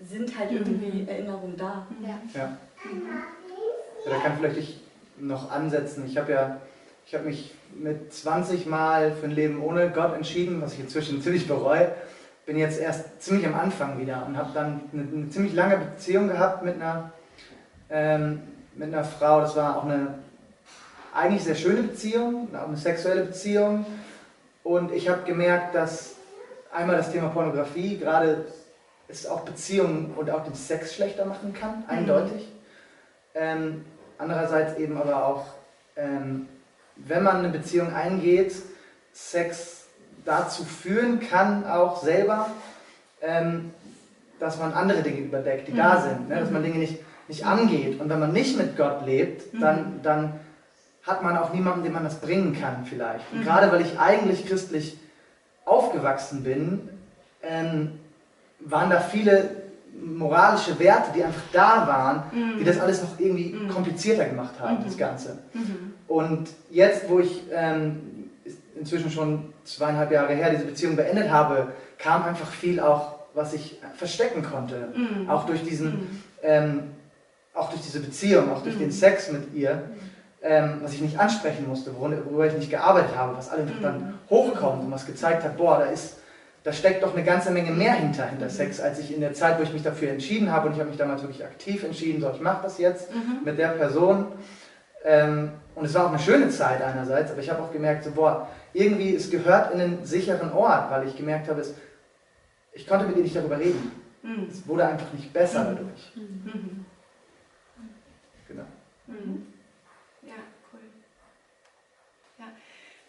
sind 0.00 0.38
halt 0.38 0.52
irgendwie 0.52 1.08
Erinnerungen 1.08 1.56
da. 1.56 1.86
Ja. 2.00 2.20
Ja. 2.34 2.40
ja. 2.40 4.10
Da 4.10 4.18
kann 4.18 4.36
vielleicht 4.38 4.56
ich 4.56 4.80
noch 5.18 5.50
ansetzen. 5.50 6.04
Ich 6.06 6.16
habe 6.16 6.32
ja, 6.32 6.60
ich 7.06 7.14
habe 7.14 7.24
mich 7.24 7.54
mit 7.74 8.12
20 8.12 8.66
Mal 8.66 9.12
für 9.12 9.26
ein 9.26 9.32
Leben 9.32 9.62
ohne 9.62 9.90
Gott 9.90 10.14
entschieden, 10.14 10.60
was 10.60 10.74
ich 10.74 10.80
inzwischen 10.80 11.22
ziemlich 11.22 11.46
bereue. 11.46 11.92
Bin 12.46 12.56
jetzt 12.56 12.80
erst 12.80 13.22
ziemlich 13.22 13.46
am 13.46 13.54
Anfang 13.54 13.98
wieder 14.00 14.24
und 14.26 14.36
habe 14.36 14.50
dann 14.52 14.80
eine, 14.92 15.02
eine 15.02 15.28
ziemlich 15.28 15.54
lange 15.54 15.76
Beziehung 15.76 16.28
gehabt 16.28 16.64
mit 16.64 16.74
einer, 16.74 17.12
ähm, 17.88 18.42
mit 18.74 18.92
einer 18.92 19.04
Frau. 19.04 19.40
Das 19.40 19.56
war 19.56 19.78
auch 19.78 19.84
eine 19.84 20.18
eigentlich 21.14 21.44
sehr 21.44 21.54
schöne 21.54 21.82
Beziehung, 21.82 22.48
auch 22.54 22.68
eine 22.68 22.76
sexuelle 22.76 23.24
Beziehung. 23.24 23.84
Und 24.62 24.92
ich 24.92 25.08
habe 25.08 25.22
gemerkt, 25.24 25.74
dass 25.74 26.16
einmal 26.72 26.96
das 26.96 27.12
Thema 27.12 27.28
Pornografie 27.28 27.98
gerade 27.98 28.46
es 29.08 29.26
auch 29.26 29.40
Beziehungen 29.40 30.14
und 30.16 30.30
auch 30.30 30.44
den 30.44 30.54
Sex 30.54 30.94
schlechter 30.94 31.26
machen 31.26 31.52
kann, 31.52 31.84
eindeutig. 31.86 32.50
Ähm, 33.34 33.84
andererseits 34.18 34.78
eben 34.78 34.96
aber 34.96 35.26
auch, 35.26 35.46
ähm, 35.96 36.48
wenn 36.96 37.22
man 37.22 37.36
eine 37.36 37.50
Beziehung 37.50 37.92
eingeht, 37.92 38.54
Sex 39.12 39.86
dazu 40.24 40.64
führen 40.64 41.20
kann, 41.20 41.66
auch 41.66 42.02
selber, 42.02 42.48
ähm, 43.20 43.72
dass 44.38 44.58
man 44.58 44.72
andere 44.72 45.02
Dinge 45.02 45.20
überdeckt, 45.20 45.68
die 45.68 45.74
da 45.74 46.00
sind, 46.00 46.28
ne? 46.28 46.40
dass 46.40 46.50
man 46.50 46.62
Dinge 46.62 46.78
nicht, 46.78 47.00
nicht 47.28 47.44
angeht. 47.46 48.00
Und 48.00 48.08
wenn 48.08 48.20
man 48.20 48.32
nicht 48.32 48.56
mit 48.58 48.76
Gott 48.76 49.06
lebt, 49.06 49.42
dann, 49.60 50.00
dann 50.02 50.34
hat 51.06 51.22
man 51.22 51.36
auch 51.36 51.52
niemanden, 51.52 51.82
dem 51.84 51.92
man 51.92 52.04
das 52.04 52.20
bringen 52.20 52.56
kann 52.58 52.84
vielleicht. 52.84 53.24
Und 53.32 53.42
gerade 53.44 53.70
weil 53.72 53.80
ich 53.82 53.98
eigentlich 53.98 54.46
christlich 54.46 54.96
aufgewachsen 55.64 56.42
bin, 56.42 56.88
ähm, 57.42 57.92
waren 58.60 58.90
da 58.90 59.00
viele 59.00 59.62
moralische 60.04 60.78
Werte, 60.78 61.10
die 61.14 61.22
einfach 61.22 61.42
da 61.52 61.86
waren, 61.86 62.22
die 62.58 62.64
das 62.64 62.78
alles 62.80 63.02
noch 63.02 63.18
irgendwie 63.18 63.52
komplizierter 63.68 64.24
gemacht 64.24 64.54
haben, 64.60 64.78
das 64.84 64.96
Ganze. 64.96 65.38
Und 66.08 66.48
jetzt, 66.70 67.08
wo 67.10 67.18
ich 67.20 67.42
ähm, 67.52 68.00
inzwischen 68.78 69.10
schon 69.10 69.52
zweieinhalb 69.64 70.10
Jahre 70.10 70.34
her 70.34 70.50
diese 70.50 70.64
Beziehung 70.64 70.96
beendet 70.96 71.30
habe, 71.30 71.68
kam 71.98 72.24
einfach 72.24 72.48
viel 72.50 72.80
auch, 72.80 73.18
was 73.34 73.52
ich 73.54 73.78
verstecken 73.96 74.42
konnte. 74.42 74.88
Auch 75.28 75.46
durch 75.46 75.62
diesen, 75.62 76.22
ähm, 76.42 76.80
auch 77.54 77.70
durch 77.70 77.82
diese 77.82 78.00
Beziehung, 78.00 78.50
auch 78.52 78.62
durch 78.62 78.78
den 78.78 78.90
Sex 78.90 79.30
mit 79.30 79.54
ihr, 79.54 79.82
ähm, 80.42 80.80
was 80.82 80.94
ich 80.94 81.00
nicht 81.00 81.18
ansprechen 81.18 81.68
musste, 81.68 81.94
worüber, 81.96 82.46
ich 82.46 82.54
nicht 82.54 82.70
gearbeitet 82.70 83.16
habe, 83.16 83.36
was 83.36 83.50
einfach 83.50 83.80
dann 83.80 84.18
hochkommt 84.28 84.84
und 84.84 84.90
was 84.90 85.06
gezeigt 85.06 85.44
hat, 85.44 85.56
boah, 85.56 85.78
da 85.78 85.84
ist, 85.84 86.18
da 86.64 86.72
steckt 86.72 87.02
doch 87.02 87.14
eine 87.14 87.24
ganze 87.24 87.50
Menge 87.50 87.70
mehr 87.70 87.94
hinter, 87.94 88.26
hinter 88.26 88.48
Sex, 88.48 88.80
als 88.80 88.98
ich 88.98 89.14
in 89.14 89.20
der 89.20 89.34
Zeit, 89.34 89.58
wo 89.58 89.62
ich 89.62 89.72
mich 89.72 89.82
dafür 89.82 90.10
entschieden 90.10 90.50
habe 90.50 90.68
und 90.68 90.74
ich 90.74 90.80
habe 90.80 90.88
mich 90.88 90.98
damals 90.98 91.22
wirklich 91.22 91.44
aktiv 91.44 91.84
entschieden, 91.84 92.20
so 92.20 92.30
ich 92.34 92.40
mache 92.40 92.62
das 92.62 92.78
jetzt 92.78 93.08
mit 93.44 93.58
der 93.58 93.68
Person. 93.68 94.26
Ähm, 95.04 95.50
und 95.74 95.84
es 95.84 95.94
war 95.94 96.06
auch 96.06 96.10
eine 96.10 96.18
schöne 96.18 96.48
Zeit 96.48 96.82
einerseits, 96.82 97.32
aber 97.32 97.40
ich 97.40 97.50
habe 97.50 97.62
auch 97.62 97.72
gemerkt, 97.72 98.04
so, 98.04 98.12
boah, 98.12 98.48
irgendwie, 98.72 99.14
es 99.14 99.30
gehört 99.30 99.72
in 99.74 99.80
einen 99.80 100.04
sicheren 100.04 100.52
Ort, 100.52 100.90
weil 100.90 101.08
ich 101.08 101.16
gemerkt 101.16 101.48
habe, 101.48 101.60
es, 101.60 101.74
ich 102.72 102.86
konnte 102.86 103.06
mit 103.06 103.16
ihr 103.16 103.22
nicht 103.22 103.36
darüber 103.36 103.58
reden. 103.58 103.92
Mhm. 104.22 104.46
Es 104.50 104.66
wurde 104.66 104.86
einfach 104.86 105.12
nicht 105.12 105.32
besser 105.32 105.64
dadurch. 105.64 106.12
Mhm. 109.12 109.46
Ja, 110.22 110.34
cool. 110.72 110.80
Ja. 112.38 112.46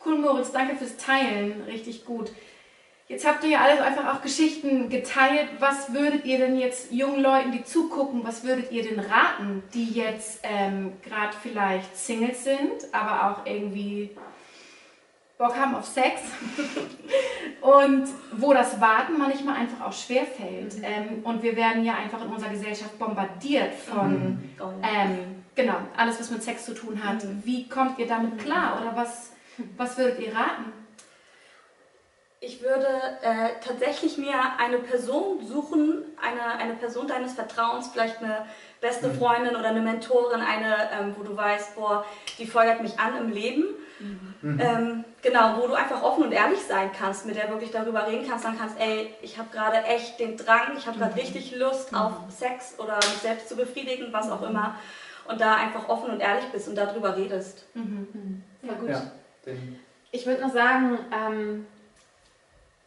Cool, 0.05 0.19
Moritz, 0.19 0.51
danke 0.51 0.75
fürs 0.75 0.97
Teilen. 0.97 1.63
Richtig 1.63 2.05
gut. 2.05 2.31
Jetzt 3.07 3.27
habt 3.27 3.43
ihr 3.43 3.51
ja 3.51 3.61
alles 3.61 3.79
einfach 3.81 4.15
auch 4.15 4.21
Geschichten 4.21 4.89
geteilt. 4.89 5.47
Was 5.59 5.93
würdet 5.93 6.25
ihr 6.25 6.37
denn 6.37 6.57
jetzt 6.57 6.91
jungen 6.91 7.21
Leuten, 7.21 7.51
die 7.51 7.63
zugucken, 7.63 8.23
was 8.23 8.43
würdet 8.43 8.71
ihr 8.71 8.83
denn 8.83 8.99
raten, 8.99 9.61
die 9.73 9.91
jetzt 9.91 10.39
ähm, 10.43 10.93
gerade 11.03 11.35
vielleicht 11.41 11.95
Singles 11.97 12.43
sind, 12.43 12.93
aber 12.93 13.29
auch 13.29 13.45
irgendwie 13.45 14.09
Bock 15.43 15.58
haben 15.58 15.75
auf 15.75 15.86
Sex 15.86 16.21
und 17.62 18.06
wo 18.32 18.53
das 18.53 18.79
Warten 18.79 19.17
manchmal 19.17 19.56
einfach 19.56 19.86
auch 19.86 19.91
schwerfällt. 19.91 20.75
Ähm, 20.82 21.19
und 21.23 21.43
wir 21.43 21.58
werden 21.58 21.84
ja 21.84 21.95
einfach 21.95 22.23
in 22.23 22.29
unserer 22.29 22.49
Gesellschaft 22.51 22.97
bombardiert 22.97 23.73
von 23.73 24.39
Oh, 24.60 24.63
ja. 24.82 25.03
ähm, 25.03 25.17
genau, 25.53 25.75
alles, 25.97 26.17
was 26.21 26.32
mit 26.32 26.43
Sex 26.43 26.65
zu 26.65 26.73
tun 26.73 27.03
hat. 27.03 27.25
Wie 27.43 27.67
kommt 27.67 27.99
ihr 27.99 28.08
damit 28.08 28.38
klar 28.39 28.79
oder 28.82 28.95
was, 28.95 29.34
was 29.75 29.97
würdet 29.97 30.19
ihr 30.19 30.34
raten? 30.34 30.71
Ich 32.45 32.62
würde 32.62 32.88
äh, 33.21 33.51
tatsächlich 33.65 34.17
mir 34.17 34.34
eine 34.58 34.79
Person 34.79 35.39
suchen, 35.47 36.03
eine, 36.21 36.60
eine 36.60 36.73
Person 36.73 37.08
deines 37.08 37.34
Vertrauens, 37.34 37.88
vielleicht 37.88 38.21
eine 38.21 38.45
beste 38.82 39.12
Freundin 39.13 39.56
oder 39.56 39.69
eine 39.69 39.79
Mentorin, 39.79 40.41
eine, 40.41 40.75
ähm, 40.91 41.15
wo 41.17 41.23
du 41.23 41.38
weißt, 41.38 41.75
boah, 41.75 42.06
die 42.38 42.45
feuert 42.45 42.82
mich 42.82 42.99
an 42.99 43.15
im 43.17 43.32
Leben. 43.32 43.63
Ähm, 44.60 45.06
genau, 45.21 45.62
wo 45.62 45.67
du 45.67 45.73
einfach 45.73 46.03
offen 46.03 46.25
und 46.25 46.34
ehrlich 46.34 46.60
sein 46.60 46.91
kannst, 46.97 47.25
mit 47.25 47.38
der 47.38 47.49
wirklich 47.49 47.71
darüber 47.71 48.06
reden 48.06 48.27
kannst, 48.27 48.43
sagen 48.43 48.58
kannst, 48.60 48.77
ey, 48.77 49.13
ich 49.21 49.38
habe 49.38 49.47
gerade 49.53 49.77
echt 49.84 50.19
den 50.19 50.36
Drang, 50.36 50.75
ich 50.77 50.86
habe 50.86 50.99
gerade 50.99 51.15
richtig 51.15 51.56
Lust 51.56 51.95
auf 51.95 52.12
Sex 52.29 52.75
oder 52.77 52.95
mich 52.97 53.19
selbst 53.21 53.47
zu 53.47 53.56
befriedigen, 53.56 54.12
was 54.12 54.29
auch 54.29 54.41
immer. 54.41 54.75
Und 55.29 55.39
da 55.39 55.56
einfach 55.56 55.88
offen 55.88 56.10
und 56.12 56.19
ehrlich 56.19 56.45
bist 56.51 56.67
und 56.67 56.75
darüber 56.75 57.15
redest. 57.15 57.63
Ja, 58.63 58.73
gut. 58.73 58.89
Ja, 58.89 59.12
Ich 60.12 60.25
würde 60.25 60.41
noch 60.41 60.51
sagen, 60.53 60.99
ähm, 61.12 61.65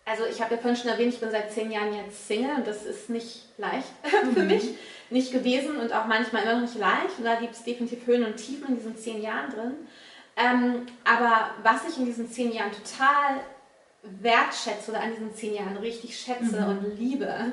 also 0.06 0.24
ich 0.24 0.40
habe 0.40 0.54
ja 0.54 0.60
vorhin 0.60 0.80
schon 0.80 0.90
erwähnt, 0.90 1.12
ich 1.12 1.20
bin 1.20 1.30
seit 1.30 1.52
zehn 1.52 1.70
Jahren 1.70 1.92
jetzt 1.92 2.28
Single 2.28 2.54
und 2.56 2.66
das 2.66 2.86
ist 2.86 3.10
nicht 3.10 3.42
leicht 3.58 3.88
für 4.34 4.44
mich, 4.44 4.76
nicht 5.10 5.32
gewesen 5.32 5.76
und 5.76 5.92
auch 5.92 6.06
manchmal 6.06 6.44
immer 6.44 6.54
noch 6.54 6.62
nicht 6.62 6.78
leicht. 6.78 7.18
Und 7.18 7.24
da 7.24 7.34
gibt 7.34 7.54
es 7.54 7.64
definitiv 7.64 8.06
Höhen 8.06 8.24
und 8.24 8.36
Tiefen 8.36 8.68
in 8.68 8.76
diesen 8.76 8.96
zehn 8.96 9.20
Jahren 9.20 9.50
drin. 9.50 9.72
Ähm, 10.36 10.86
aber 11.04 11.50
was 11.62 11.88
ich 11.88 11.98
in 11.98 12.06
diesen 12.06 12.30
zehn 12.30 12.52
Jahren 12.52 12.70
total 12.70 13.40
wertschätze 14.02 14.92
oder 14.92 15.00
an 15.00 15.10
diesen 15.10 15.34
zehn 15.34 15.54
Jahren 15.54 15.76
richtig 15.78 16.16
schätze 16.18 16.64
und 16.66 16.98
liebe, 16.98 17.52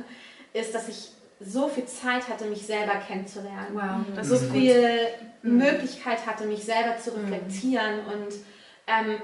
ist, 0.53 0.75
dass 0.75 0.87
ich 0.87 1.09
so 1.39 1.67
viel 1.67 1.85
Zeit 1.85 2.27
hatte, 2.29 2.45
mich 2.45 2.65
selber 2.65 2.95
kennenzulernen. 3.07 3.69
Wow, 3.73 4.15
das 4.15 4.27
so 4.27 4.37
viel 4.37 5.07
Möglichkeit 5.41 6.25
hatte, 6.27 6.45
mich 6.45 6.63
selber 6.63 6.97
zu 6.99 7.15
reflektieren 7.15 8.01
und 8.05 8.33
ähm, 8.85 9.17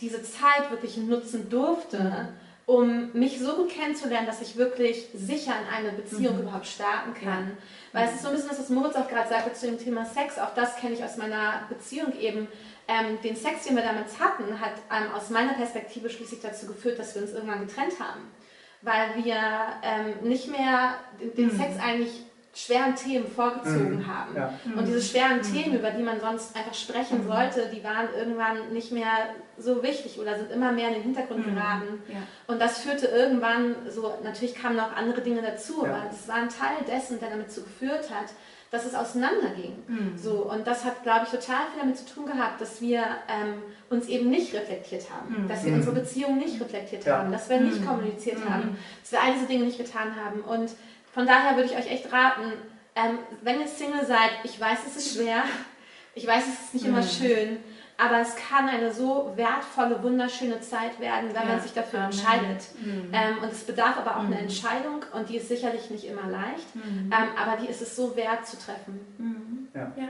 diese 0.00 0.22
Zeit 0.22 0.70
wirklich 0.70 0.96
nutzen 0.96 1.48
durfte, 1.48 2.28
um 2.66 3.12
mich 3.12 3.38
so 3.38 3.56
gut 3.56 3.70
kennenzulernen, 3.70 4.26
dass 4.26 4.40
ich 4.40 4.56
wirklich 4.56 5.08
sicher 5.14 5.52
in 5.52 5.74
eine 5.74 5.92
Beziehung 5.92 6.40
überhaupt 6.40 6.66
starten 6.66 7.12
kann. 7.14 7.56
Weil 7.92 8.08
es 8.08 8.14
ist 8.14 8.22
so 8.22 8.28
ein 8.28 8.34
bisschen 8.34 8.48
das, 8.48 8.60
was 8.60 8.70
Moritz 8.70 8.96
auch 8.96 9.08
gerade 9.08 9.28
sagte 9.28 9.52
zu 9.52 9.66
dem 9.66 9.78
Thema 9.78 10.04
Sex. 10.06 10.38
Auch 10.38 10.54
das 10.54 10.76
kenne 10.76 10.94
ich 10.94 11.04
aus 11.04 11.16
meiner 11.16 11.66
Beziehung 11.68 12.18
eben. 12.18 12.48
Ähm, 12.88 13.18
den 13.22 13.36
Sex, 13.36 13.64
den 13.64 13.76
wir 13.76 13.82
damals 13.82 14.18
hatten, 14.18 14.60
hat 14.60 14.74
ähm, 14.90 15.12
aus 15.12 15.30
meiner 15.30 15.54
Perspektive 15.54 16.08
schließlich 16.10 16.40
dazu 16.40 16.66
geführt, 16.66 16.98
dass 16.98 17.14
wir 17.14 17.22
uns 17.22 17.32
irgendwann 17.32 17.66
getrennt 17.66 17.98
haben. 18.00 18.30
Weil 18.82 19.24
wir 19.24 19.36
ähm, 19.82 20.28
nicht 20.28 20.50
mehr 20.50 20.96
den, 21.20 21.34
den 21.34 21.50
Sex 21.50 21.76
eigentlich 21.82 22.23
schweren 22.54 22.94
Themen 22.94 23.26
vorgezogen 23.26 24.06
haben. 24.06 24.36
ja. 24.36 24.54
Und 24.76 24.86
diese 24.86 25.02
schweren 25.02 25.42
Themen, 25.42 25.76
über 25.76 25.90
die 25.90 26.02
man 26.02 26.20
sonst 26.20 26.56
einfach 26.56 26.74
sprechen 26.74 27.26
sollte, 27.26 27.68
die 27.74 27.82
waren 27.82 28.08
irgendwann 28.16 28.72
nicht 28.72 28.92
mehr 28.92 29.34
so 29.58 29.82
wichtig 29.82 30.18
oder 30.20 30.38
sind 30.38 30.52
immer 30.52 30.70
mehr 30.70 30.88
in 30.88 30.94
den 30.94 31.02
Hintergrund 31.02 31.44
geraten. 31.44 32.02
Ja. 32.08 32.18
Und 32.46 32.60
das 32.60 32.78
führte 32.78 33.06
irgendwann 33.06 33.74
so, 33.90 34.14
natürlich 34.22 34.54
kamen 34.54 34.76
noch 34.76 34.94
andere 34.94 35.20
Dinge 35.20 35.42
dazu, 35.42 35.84
Ja. 35.84 35.94
aber 35.94 36.10
es 36.10 36.28
war 36.28 36.36
ein 36.36 36.48
Teil 36.48 36.76
dessen, 36.86 37.18
der 37.18 37.30
damit 37.30 37.50
so 37.50 37.62
geführt 37.62 38.08
hat, 38.10 38.30
dass 38.70 38.86
es 38.86 38.94
auseinanderging. 38.94 39.76
Mhm. 39.86 40.18
So, 40.18 40.50
und 40.50 40.66
das 40.66 40.84
hat, 40.84 41.02
glaube 41.02 41.22
ich, 41.24 41.30
total 41.30 41.66
viel 41.70 41.80
damit 41.80 41.96
zu 41.96 42.06
tun 42.06 42.26
gehabt, 42.26 42.60
dass 42.60 42.80
wir 42.80 43.02
ähm, 43.28 43.62
uns 43.88 44.06
eben 44.08 44.30
nicht 44.30 44.52
reflektiert 44.52 45.06
haben, 45.10 45.44
mhm. 45.44 45.48
dass 45.48 45.64
wir 45.64 45.70
mhm. 45.70 45.78
unsere 45.78 45.94
Beziehung 45.94 46.38
nicht 46.38 46.60
reflektiert 46.60 47.04
ja. 47.04 47.18
haben, 47.18 47.30
dass 47.32 47.48
wir 47.48 47.60
nicht 47.60 47.80
mhm. 47.80 47.86
kommuniziert 47.86 48.38
mhm. 48.38 48.52
haben, 48.52 48.78
dass 49.00 49.12
wir 49.12 49.22
all 49.22 49.32
diese 49.34 49.46
Dinge 49.46 49.64
nicht 49.64 49.78
getan 49.78 50.16
haben. 50.16 50.40
Und 50.40 50.72
von 51.14 51.26
daher 51.26 51.56
würde 51.56 51.70
ich 51.70 51.76
euch 51.76 51.90
echt 51.90 52.12
raten, 52.12 52.52
ähm, 52.96 53.18
wenn 53.42 53.60
ihr 53.60 53.68
Single 53.68 54.04
seid, 54.04 54.30
ich 54.42 54.60
weiß, 54.60 54.80
es 54.86 54.96
ist 54.96 55.16
schwer, 55.16 55.44
ich 56.14 56.26
weiß, 56.26 56.44
es 56.46 56.64
ist 56.66 56.74
nicht 56.74 56.86
immer 56.86 57.02
schön, 57.02 57.58
aber 57.96 58.20
es 58.20 58.34
kann 58.36 58.68
eine 58.68 58.92
so 58.92 59.32
wertvolle, 59.36 60.02
wunderschöne 60.02 60.60
Zeit 60.60 60.98
werden, 60.98 61.30
wenn 61.32 61.42
ja. 61.42 61.48
man 61.48 61.60
sich 61.60 61.72
dafür 61.72 62.00
Amen. 62.00 62.10
entscheidet. 62.10 62.62
Mhm. 62.80 63.10
Ähm, 63.12 63.38
und 63.42 63.52
es 63.52 63.64
bedarf 63.64 63.98
aber 63.98 64.16
auch 64.16 64.22
mhm. 64.22 64.32
einer 64.32 64.40
Entscheidung 64.40 65.04
und 65.12 65.28
die 65.28 65.36
ist 65.36 65.48
sicherlich 65.48 65.90
nicht 65.90 66.04
immer 66.04 66.28
leicht, 66.28 66.74
mhm. 66.74 67.10
ähm, 67.12 67.28
aber 67.40 67.60
die 67.60 67.68
ist 67.68 67.82
es 67.82 67.94
so 67.94 68.16
wert 68.16 68.46
zu 68.46 68.56
treffen. 68.58 69.00
Mhm. 69.18 69.68
Ja. 69.74 69.92
ja. 69.96 70.08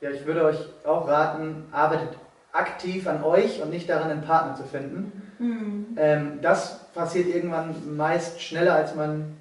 Ja. 0.00 0.10
ich 0.10 0.24
würde 0.24 0.44
euch 0.44 0.58
auch 0.84 1.06
raten, 1.08 1.66
arbeitet 1.72 2.16
aktiv 2.52 3.06
an 3.06 3.22
euch 3.22 3.60
und 3.60 3.70
nicht 3.70 3.88
daran, 3.88 4.10
einen 4.10 4.22
Partner 4.22 4.54
zu 4.54 4.64
finden. 4.64 5.22
Mhm. 5.38 5.96
Ähm, 5.96 6.38
das 6.40 6.90
passiert 6.92 7.28
irgendwann 7.28 7.96
meist 7.96 8.40
schneller, 8.40 8.74
als 8.74 8.94
man 8.94 9.37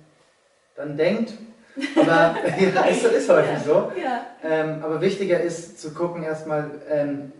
dann 0.77 0.95
denkt. 0.95 1.33
Aber 1.95 2.35
ja, 2.59 2.85
ist, 2.85 3.03
ist 3.03 3.29
häufig 3.29 3.51
ja. 3.51 3.59
so. 3.59 3.91
Ja. 4.01 4.25
Ähm, 4.43 4.81
aber 4.81 5.01
wichtiger 5.01 5.41
ist 5.41 5.81
zu 5.81 5.93
gucken, 5.93 6.23
erstmal, 6.23 6.71
ähm, 6.89 7.33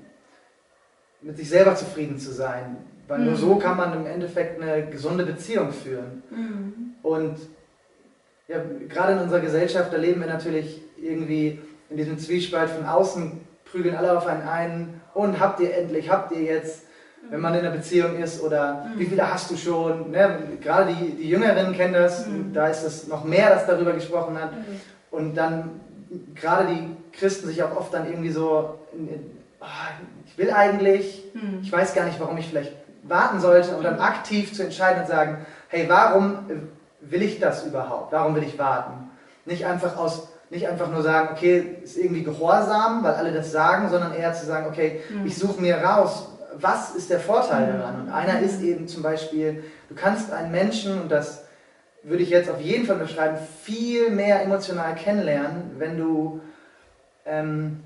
mit 1.21 1.37
sich 1.37 1.49
selber 1.49 1.75
zufrieden 1.75 2.19
zu 2.19 2.31
sein. 2.31 2.77
Weil 3.07 3.19
mhm. 3.19 3.25
nur 3.25 3.35
so 3.35 3.55
kann 3.55 3.77
man 3.77 3.93
im 3.93 4.05
Endeffekt 4.05 4.61
eine 4.61 4.87
gesunde 4.87 5.25
Beziehung 5.25 5.71
führen. 5.71 6.23
Mhm. 6.29 6.95
Und 7.01 7.37
ja, 8.47 8.61
gerade 8.87 9.13
in 9.13 9.19
unserer 9.19 9.39
Gesellschaft, 9.39 9.91
da 9.91 9.97
leben 9.97 10.21
wir 10.21 10.27
natürlich 10.27 10.81
irgendwie 10.97 11.59
in 11.89 11.97
diesem 11.97 12.17
Zwiespalt 12.17 12.69
von 12.69 12.85
außen, 12.85 13.39
prügeln 13.65 13.95
alle 13.95 14.17
auf 14.17 14.25
einen 14.27 14.47
ein 14.47 15.01
und 15.13 15.39
habt 15.39 15.59
ihr 15.59 15.75
endlich, 15.75 16.09
habt 16.09 16.31
ihr 16.31 16.41
jetzt, 16.41 16.83
wenn 17.29 17.39
man 17.39 17.53
in 17.53 17.61
einer 17.61 17.71
Beziehung 17.71 18.17
ist 18.17 18.41
oder 18.41 18.85
mhm. 18.85 18.99
wie 18.99 19.05
viele 19.05 19.31
hast 19.31 19.51
du 19.51 19.57
schon? 19.57 20.11
Ne? 20.11 20.39
Gerade 20.61 20.93
die, 20.93 21.11
die 21.11 21.29
Jüngeren 21.29 21.73
kennen 21.73 21.93
das, 21.93 22.27
mhm. 22.27 22.53
da 22.53 22.67
ist 22.67 22.83
es 22.83 23.07
noch 23.07 23.23
mehr, 23.23 23.49
das 23.49 23.67
darüber 23.67 23.93
gesprochen 23.93 24.41
hat. 24.41 24.51
Mhm. 24.53 24.81
Und 25.11 25.35
dann 25.35 25.81
gerade 26.35 26.67
die 26.67 27.17
Christen 27.17 27.47
sich 27.47 27.63
auch 27.63 27.75
oft 27.75 27.93
dann 27.93 28.07
irgendwie 28.07 28.29
so 28.29 28.79
oh, 29.61 29.65
ich 30.25 30.37
will 30.37 30.51
eigentlich, 30.51 31.23
hm. 31.33 31.59
ich 31.61 31.71
weiß 31.71 31.93
gar 31.93 32.05
nicht, 32.05 32.19
warum 32.19 32.37
ich 32.37 32.47
vielleicht 32.47 32.73
warten 33.03 33.39
sollte 33.39 33.75
und 33.75 33.83
dann 33.83 33.95
hm. 33.95 34.01
aktiv 34.01 34.53
zu 34.53 34.63
entscheiden 34.63 35.01
und 35.01 35.07
sagen, 35.07 35.45
hey, 35.69 35.85
warum 35.87 36.49
will 37.01 37.21
ich 37.21 37.39
das 37.39 37.65
überhaupt? 37.65 38.11
Warum 38.11 38.35
will 38.35 38.43
ich 38.43 38.57
warten? 38.57 39.09
Nicht 39.45 39.65
einfach 39.65 39.97
aus, 39.97 40.29
nicht 40.49 40.67
einfach 40.67 40.89
nur 40.91 41.01
sagen, 41.01 41.29
okay, 41.31 41.77
ist 41.83 41.97
irgendwie 41.97 42.23
Gehorsam, 42.23 43.03
weil 43.03 43.13
alle 43.13 43.31
das 43.31 43.51
sagen, 43.51 43.89
sondern 43.89 44.13
eher 44.13 44.33
zu 44.33 44.45
sagen, 44.45 44.67
okay, 44.67 45.01
hm. 45.07 45.25
ich 45.25 45.37
suche 45.37 45.61
mir 45.61 45.77
raus, 45.77 46.29
was 46.59 46.95
ist 46.95 47.09
der 47.09 47.19
Vorteil 47.19 47.67
hm. 47.67 47.79
daran? 47.79 48.01
Und 48.01 48.09
einer 48.09 48.39
ist 48.39 48.61
eben 48.61 48.87
zum 48.87 49.03
Beispiel, 49.03 49.63
du 49.89 49.95
kannst 49.95 50.31
einen 50.31 50.51
Menschen, 50.51 51.01
und 51.01 51.11
das 51.11 51.45
würde 52.03 52.23
ich 52.23 52.29
jetzt 52.29 52.49
auf 52.49 52.61
jeden 52.61 52.85
Fall 52.85 52.97
beschreiben, 52.97 53.37
viel 53.63 54.09
mehr 54.11 54.41
emotional 54.41 54.95
kennenlernen, 54.95 55.75
wenn 55.77 55.97
du 55.97 56.41
ähm, 57.25 57.83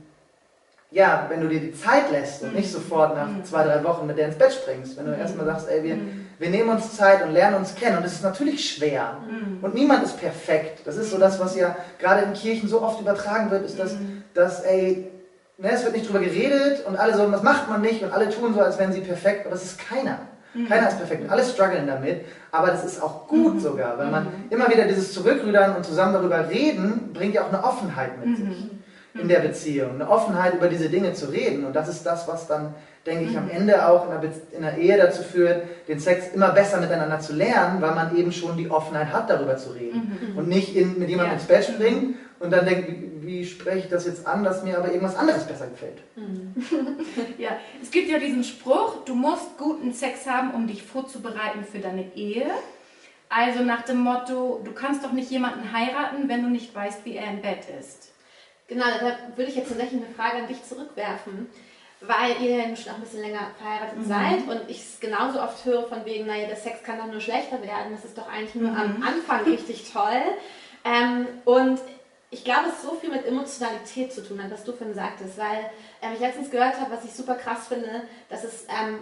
ja, 0.92 1.28
wenn 1.30 1.40
du 1.40 1.48
dir 1.48 1.62
die 1.62 1.74
Zeit 1.74 2.12
lässt 2.12 2.44
und 2.44 2.54
nicht 2.54 2.68
mhm. 2.68 2.74
sofort 2.74 3.16
nach 3.16 3.28
mhm. 3.28 3.46
zwei, 3.46 3.64
drei 3.64 3.84
Wochen 3.84 4.06
mit 4.06 4.18
der 4.18 4.28
ins 4.28 4.38
Bett 4.38 4.52
springst, 4.52 4.98
wenn 4.98 5.06
du 5.06 5.14
mhm. 5.14 5.22
erstmal 5.22 5.46
sagst, 5.46 5.70
ey, 5.70 5.84
wir, 5.84 5.98
wir 6.38 6.50
nehmen 6.50 6.70
uns 6.70 6.96
Zeit 6.96 7.24
und 7.24 7.32
lernen 7.32 7.56
uns 7.56 7.76
kennen 7.76 7.98
und 7.98 8.06
es 8.06 8.14
ist 8.14 8.24
natürlich 8.24 8.70
schwer 8.70 9.18
und 9.62 9.74
niemand 9.74 10.04
ist 10.04 10.20
perfekt. 10.20 10.82
Das 10.86 10.98
ist 10.98 11.12
so 11.12 11.18
das, 11.18 11.40
was 11.40 11.56
ja 11.56 11.78
gerade 11.98 12.24
in 12.24 12.34
Kirchen 12.34 12.68
so 12.68 12.82
oft 12.82 13.00
übertragen 13.00 13.50
wird, 13.52 13.64
ist, 13.64 13.80
dass, 13.80 13.96
dass 14.34 14.64
ey, 14.66 15.08
ne, 15.62 15.72
es 15.72 15.84
wird 15.84 15.94
nicht 15.94 16.08
drüber 16.08 16.20
geredet 16.20 16.86
und 16.86 16.98
alle 16.98 17.16
so, 17.16 17.30
das 17.30 17.44
macht 17.44 17.70
man 17.70 17.82
nicht 17.82 18.04
und 18.04 18.12
alle 18.12 18.30
tun 18.30 18.54
so, 18.54 18.62
als 18.62 18.80
wären 18.80 18.92
sie 18.92 19.02
perfekt, 19.02 19.46
aber 19.46 19.56
das 19.56 19.66
ist 19.66 19.80
keiner. 19.80 20.20
Keiner 20.68 20.90
ist 20.90 20.98
perfekt 20.98 21.24
und 21.24 21.30
alle 21.30 21.46
strugglen 21.46 21.88
damit, 21.88 22.26
aber 22.52 22.68
das 22.68 22.84
ist 22.84 23.02
auch 23.02 23.26
gut 23.26 23.62
sogar, 23.62 23.98
weil 23.98 24.08
man 24.08 24.28
immer 24.50 24.70
wieder 24.70 24.84
dieses 24.84 25.14
Zurückrudern 25.14 25.78
und 25.78 25.86
zusammen 25.86 26.12
darüber 26.12 26.50
reden, 26.50 27.14
bringt 27.14 27.36
ja 27.36 27.44
auch 27.44 27.54
eine 27.54 27.64
Offenheit 27.64 28.24
mit 28.24 28.36
sich 28.36 28.70
in 29.14 29.28
der 29.28 29.40
Beziehung, 29.40 29.96
eine 29.96 30.10
Offenheit 30.10 30.54
über 30.54 30.68
diese 30.68 30.90
Dinge 30.90 31.14
zu 31.14 31.28
reden. 31.28 31.66
Und 31.66 31.76
das 31.76 31.88
ist 31.88 32.06
das, 32.06 32.28
was 32.28 32.48
dann, 32.48 32.74
denke 33.06 33.26
ich, 33.26 33.38
am 33.38 33.46
mhm. 33.46 33.52
Ende 33.52 33.88
auch 33.88 34.06
in 34.06 34.22
der, 34.22 34.32
in 34.52 34.62
der 34.62 34.78
Ehe 34.78 34.98
dazu 34.98 35.22
führt, 35.24 35.64
den 35.88 36.00
Sex 36.00 36.34
immer 36.34 36.52
besser 36.52 36.80
miteinander 36.80 37.20
zu 37.20 37.34
lernen, 37.34 37.82
weil 37.82 37.94
man 37.94 38.16
eben 38.16 38.32
schon 38.32 38.56
die 38.58 38.70
Offenheit 38.70 39.12
hat, 39.12 39.30
darüber 39.30 39.58
zu 39.58 39.72
reden. 39.72 40.18
Mhm. 40.32 40.38
Und 40.38 40.48
nicht 40.48 40.76
in, 40.76 40.98
mit 40.98 41.10
jemandem 41.10 41.34
ja. 41.34 41.40
ins 41.40 41.48
Bett 41.48 41.66
springt 41.66 42.16
und 42.42 42.52
dann 42.52 42.66
denkt, 42.66 42.90
wie, 42.90 43.28
wie, 43.28 43.46
spreche 43.46 43.80
ich 43.80 43.90
das 43.90 44.06
jetzt 44.06 44.26
an, 44.26 44.44
dass 44.44 44.64
mir 44.64 44.78
aber 44.78 44.88
irgendwas 44.88 45.16
anderes 45.16 45.46
besser 45.46 45.68
gefällt. 45.68 46.00
Mhm. 46.16 46.56
ja, 47.38 47.52
es 47.82 47.92
gibt 47.92 48.10
ja 48.10 48.18
diesen 48.18 48.44
Spruch, 48.44 49.06
du 49.06 49.14
musst 49.14 49.58
guten 49.58 49.94
Sex 49.94 50.28
haben, 50.28 50.52
um 50.52 50.68
dich 50.68 50.84
vorzubereiten 50.84 51.64
für 51.64 51.80
deine 51.80 52.16
Ehe. 52.16 52.46
Also 53.30 53.64
nach 53.64 53.84
dem 53.84 54.00
Motto, 54.00 54.60
du 54.64 54.72
kannst 54.72 55.06
doch 55.06 55.14
nicht 55.14 55.32
jemanden 55.32 55.72
heiraten, 55.72 56.28
wenn 56.28 56.44
du 56.44 56.50
nicht 56.50 56.76
weißt, 56.76 57.06
wie 57.06 57.16
er 57.16 57.30
im 57.30 57.42
Bett 57.42 57.66
ist. 57.80 58.12
Genau, 58.68 58.86
da 58.86 59.18
würde 59.36 59.52
ich 59.52 59.58
jetzt 59.58 59.70
tatsächlich 59.70 60.02
eine 60.02 60.14
Frage 60.14 60.38
an 60.38 60.48
dich 60.48 60.64
zurückwerfen, 60.64 61.48
weil 62.02 62.42
ihr 62.42 62.58
ja 62.58 62.76
schon 62.76 62.92
auch 62.92 62.96
ein 62.96 63.02
bisschen 63.02 63.22
länger 63.22 63.52
verheiratet 63.58 64.00
mhm. 64.00 64.06
seid 64.06 64.48
und 64.48 64.70
ich 64.70 64.80
es 64.80 65.00
genauso 65.00 65.42
oft 65.42 65.64
höre 65.64 65.88
von 65.88 66.06
wegen, 66.06 66.26
naja, 66.26 66.48
der 66.48 66.56
Sex 66.56 66.82
kann 66.84 66.98
doch 66.98 67.08
nur 67.08 67.22
schlechter 67.22 67.62
werden, 67.62 67.92
das 67.92 68.04
ist 68.04 68.18
doch 68.18 68.28
eigentlich 68.28 68.56
nur 68.56 68.72
mhm. 68.72 68.78
am 68.78 69.04
Anfang 69.04 69.44
richtig 69.44 69.92
toll. 69.92 70.22
Ähm, 70.84 71.28
und 71.46 71.80
ich 72.34 72.46
glaube, 72.46 72.70
es 72.70 72.82
so 72.82 72.96
viel 72.96 73.10
mit 73.10 73.26
Emotionalität 73.26 74.14
zu 74.14 74.26
tun 74.26 74.42
hat, 74.42 74.50
was 74.52 74.64
du 74.64 74.72
vorhin 74.72 74.96
sagtest, 74.96 75.38
weil 75.38 75.70
ähm, 76.02 76.14
ich 76.14 76.20
letztens 76.22 76.50
gehört 76.50 76.80
habe, 76.80 76.96
was 76.96 77.04
ich 77.04 77.12
super 77.12 77.36
krass 77.36 77.68
finde, 77.68 78.04
dass 78.30 78.46
es 78.46 78.66
ähm, 78.70 79.00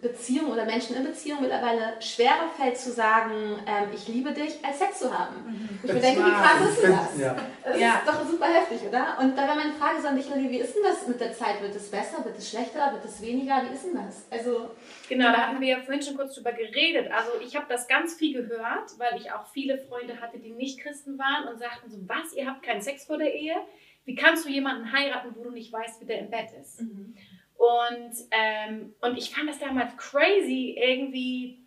Beziehung 0.00 0.52
oder 0.52 0.64
Menschen 0.64 0.96
in 0.96 1.04
Beziehung 1.04 1.40
mittlerweile 1.40 2.00
schwerer 2.00 2.48
fällt 2.56 2.76
zu 2.76 2.92
sagen, 2.92 3.58
ähm, 3.66 3.88
ich 3.92 4.06
liebe 4.08 4.32
dich, 4.32 4.64
als 4.64 4.78
Sex 4.78 5.00
zu 5.00 5.16
haben. 5.16 5.34
Mhm. 5.46 5.78
Ich 5.82 5.92
mir 5.92 6.00
denke, 6.00 6.24
wie 6.24 6.30
krass 6.30 6.68
ist 6.68 6.82
das? 6.82 7.18
Ja. 7.18 7.36
Das 7.64 7.80
ja. 7.80 7.94
ist 7.94 8.06
doch 8.06 8.24
super 8.26 8.46
heftig, 8.46 8.80
oder? 8.88 9.18
Und 9.20 9.36
da 9.36 9.46
wäre 9.46 9.56
meine 9.56 9.72
Frage 9.72 10.00
so 10.00 10.08
an 10.08 10.16
dich, 10.16 10.28
Lili, 10.32 10.50
wie 10.50 10.58
ist 10.58 10.74
denn 10.74 10.82
das 10.84 11.06
mit 11.06 11.20
der 11.20 11.32
Zeit? 11.32 11.60
Wird 11.60 11.74
es 11.74 11.90
besser, 11.90 12.24
wird 12.24 12.36
es 12.36 12.50
schlechter, 12.50 12.92
wird 12.92 13.04
es 13.04 13.20
weniger? 13.20 13.62
Wie 13.68 13.74
ist 13.74 13.84
denn 13.84 13.94
das? 13.94 14.26
Also, 14.30 14.70
genau, 15.08 15.32
da 15.32 15.48
hatten 15.48 15.60
wir 15.60 15.68
ja 15.68 15.80
vorhin 15.80 16.02
schon 16.02 16.16
kurz 16.16 16.34
drüber 16.34 16.52
geredet. 16.52 17.10
Also 17.10 17.30
ich 17.44 17.56
habe 17.56 17.66
das 17.68 17.88
ganz 17.88 18.14
viel 18.14 18.34
gehört, 18.34 18.98
weil 18.98 19.20
ich 19.20 19.32
auch 19.32 19.46
viele 19.52 19.78
Freunde 19.78 20.20
hatte, 20.20 20.38
die 20.38 20.52
nicht 20.52 20.80
Christen 20.80 21.18
waren 21.18 21.48
und 21.48 21.58
sagten 21.58 21.90
so, 21.90 21.98
was, 22.06 22.34
ihr 22.34 22.46
habt 22.46 22.62
keinen 22.62 22.82
Sex 22.82 23.04
vor 23.04 23.18
der 23.18 23.34
Ehe? 23.34 23.56
Wie 24.04 24.14
kannst 24.14 24.46
du 24.46 24.48
jemanden 24.48 24.90
heiraten, 24.90 25.34
wo 25.36 25.44
du 25.44 25.50
nicht 25.50 25.70
weißt, 25.70 26.00
wie 26.00 26.06
der 26.06 26.20
im 26.20 26.30
Bett 26.30 26.48
ist? 26.58 26.80
Mhm. 26.80 27.14
Und, 27.58 28.14
ähm, 28.30 28.94
und 29.00 29.18
ich 29.18 29.34
fand 29.34 29.48
das 29.48 29.58
damals 29.58 29.96
crazy, 29.96 30.78
irgendwie 30.80 31.58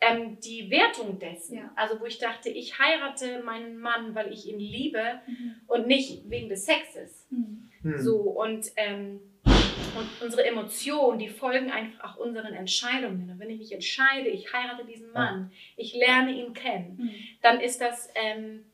ähm, 0.00 0.38
die 0.40 0.70
Wertung 0.70 1.18
dessen. 1.18 1.58
Ja. 1.58 1.72
Also 1.74 2.00
wo 2.00 2.06
ich 2.06 2.18
dachte, 2.18 2.48
ich 2.48 2.78
heirate 2.78 3.42
meinen 3.42 3.78
Mann, 3.78 4.14
weil 4.14 4.32
ich 4.32 4.46
ihn 4.46 4.60
liebe 4.60 5.20
mhm. 5.26 5.56
und 5.66 5.88
nicht 5.88 6.30
wegen 6.30 6.48
des 6.48 6.66
Sexes. 6.66 7.26
Mhm. 7.30 7.68
mhm. 7.82 7.98
So 7.98 8.16
und, 8.16 8.70
ähm, 8.76 9.20
und 9.44 10.22
unsere 10.22 10.46
Emotionen, 10.46 11.18
die 11.18 11.28
folgen 11.28 11.72
einfach 11.72 12.12
auch 12.14 12.16
unseren 12.16 12.54
Entscheidungen. 12.54 13.28
Und 13.28 13.40
wenn 13.40 13.50
ich 13.50 13.58
mich 13.58 13.72
entscheide, 13.72 14.28
ich 14.28 14.52
heirate 14.52 14.84
diesen 14.84 15.10
Mann, 15.12 15.50
ich 15.76 15.94
lerne 15.94 16.30
ihn 16.32 16.54
kennen, 16.54 16.96
mhm. 16.96 17.14
dann 17.42 17.60
ist 17.60 17.80
das 17.80 18.08
ähm, 18.14 18.66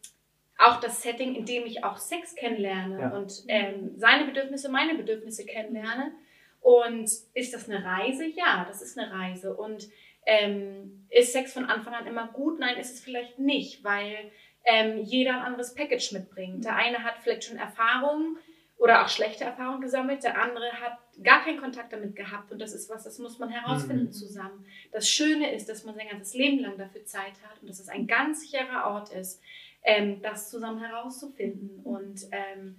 auch 0.59 0.81
das 0.81 1.03
Setting, 1.03 1.35
in 1.35 1.47
dem 1.47 1.65
ich 1.65 1.85
auch 1.85 1.97
Sex 1.97 2.35
kennenlerne 2.35 3.01
ja. 3.01 3.17
und 3.17 3.45
ähm, 3.49 3.93
seine 3.97 4.27
Bedürfnisse, 4.27 4.71
meine 4.71 4.95
Bedürfnisse 4.95 5.47
kennenlerne. 5.47 6.13
Und 6.61 7.11
ist 7.35 7.55
das 7.55 7.69
eine 7.69 7.85
Reise? 7.85 8.27
Ja, 8.27 8.65
das 8.67 8.83
ist 8.83 8.99
eine 8.99 9.13
Reise. 9.13 9.55
Und 9.55 9.89
ähm, 10.27 11.07
ist 11.11 11.33
Sex 11.33 11.53
von 11.53 11.65
Anfang 11.65 11.95
an 11.95 12.07
immer 12.07 12.29
gut? 12.29 12.59
Nein, 12.59 12.77
ist 12.77 12.95
es 12.95 13.01
vielleicht 13.01 13.39
nicht, 13.39 13.85
weil 13.85 14.31
ähm, 14.65 14.99
jeder 14.99 15.35
ein 15.35 15.43
anderes 15.43 15.75
Package 15.75 16.13
mitbringt. 16.13 16.65
Der 16.65 16.77
eine 16.77 17.05
hat 17.05 17.19
vielleicht 17.23 17.45
schon 17.45 17.57
Erfahrungen 17.57 18.37
oder 18.79 19.05
auch 19.05 19.09
schlechte 19.09 19.45
Erfahrungen 19.45 19.81
gesammelt, 19.81 20.23
der 20.23 20.41
andere 20.41 20.71
hat 20.73 20.99
gar 21.23 21.43
keinen 21.43 21.61
Kontakt 21.61 21.93
damit 21.93 22.15
gehabt 22.15 22.53
und 22.53 22.59
das 22.61 22.75
ist 22.75 22.91
was, 22.91 23.05
das 23.05 23.19
muss 23.19 23.39
man 23.39 23.49
herausfinden 23.49 24.07
mhm. 24.07 24.13
zusammen. 24.13 24.67
Das 24.93 25.09
Schöne 25.09 25.55
ist, 25.55 25.69
dass 25.69 25.85
man 25.85 25.95
sein 25.95 26.09
ganzes 26.09 26.35
Leben 26.35 26.59
lang 26.59 26.77
dafür 26.77 27.05
Zeit 27.07 27.33
hat 27.49 27.63
und 27.63 27.71
dass 27.71 27.81
es 27.81 27.89
ein 27.89 28.07
ganz 28.07 28.43
sicherer 28.43 28.93
Ort 28.93 29.13
ist, 29.13 29.41
ähm, 29.83 30.21
das 30.21 30.51
zusammen 30.51 30.81
herauszufinden. 30.81 31.81
Und 31.85 32.27
ähm, 32.33 32.77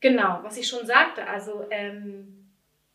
genau, 0.00 0.40
was 0.42 0.58
ich 0.58 0.66
schon 0.66 0.86
sagte, 0.86 1.26
also 1.26 1.66
ähm, 1.70 2.37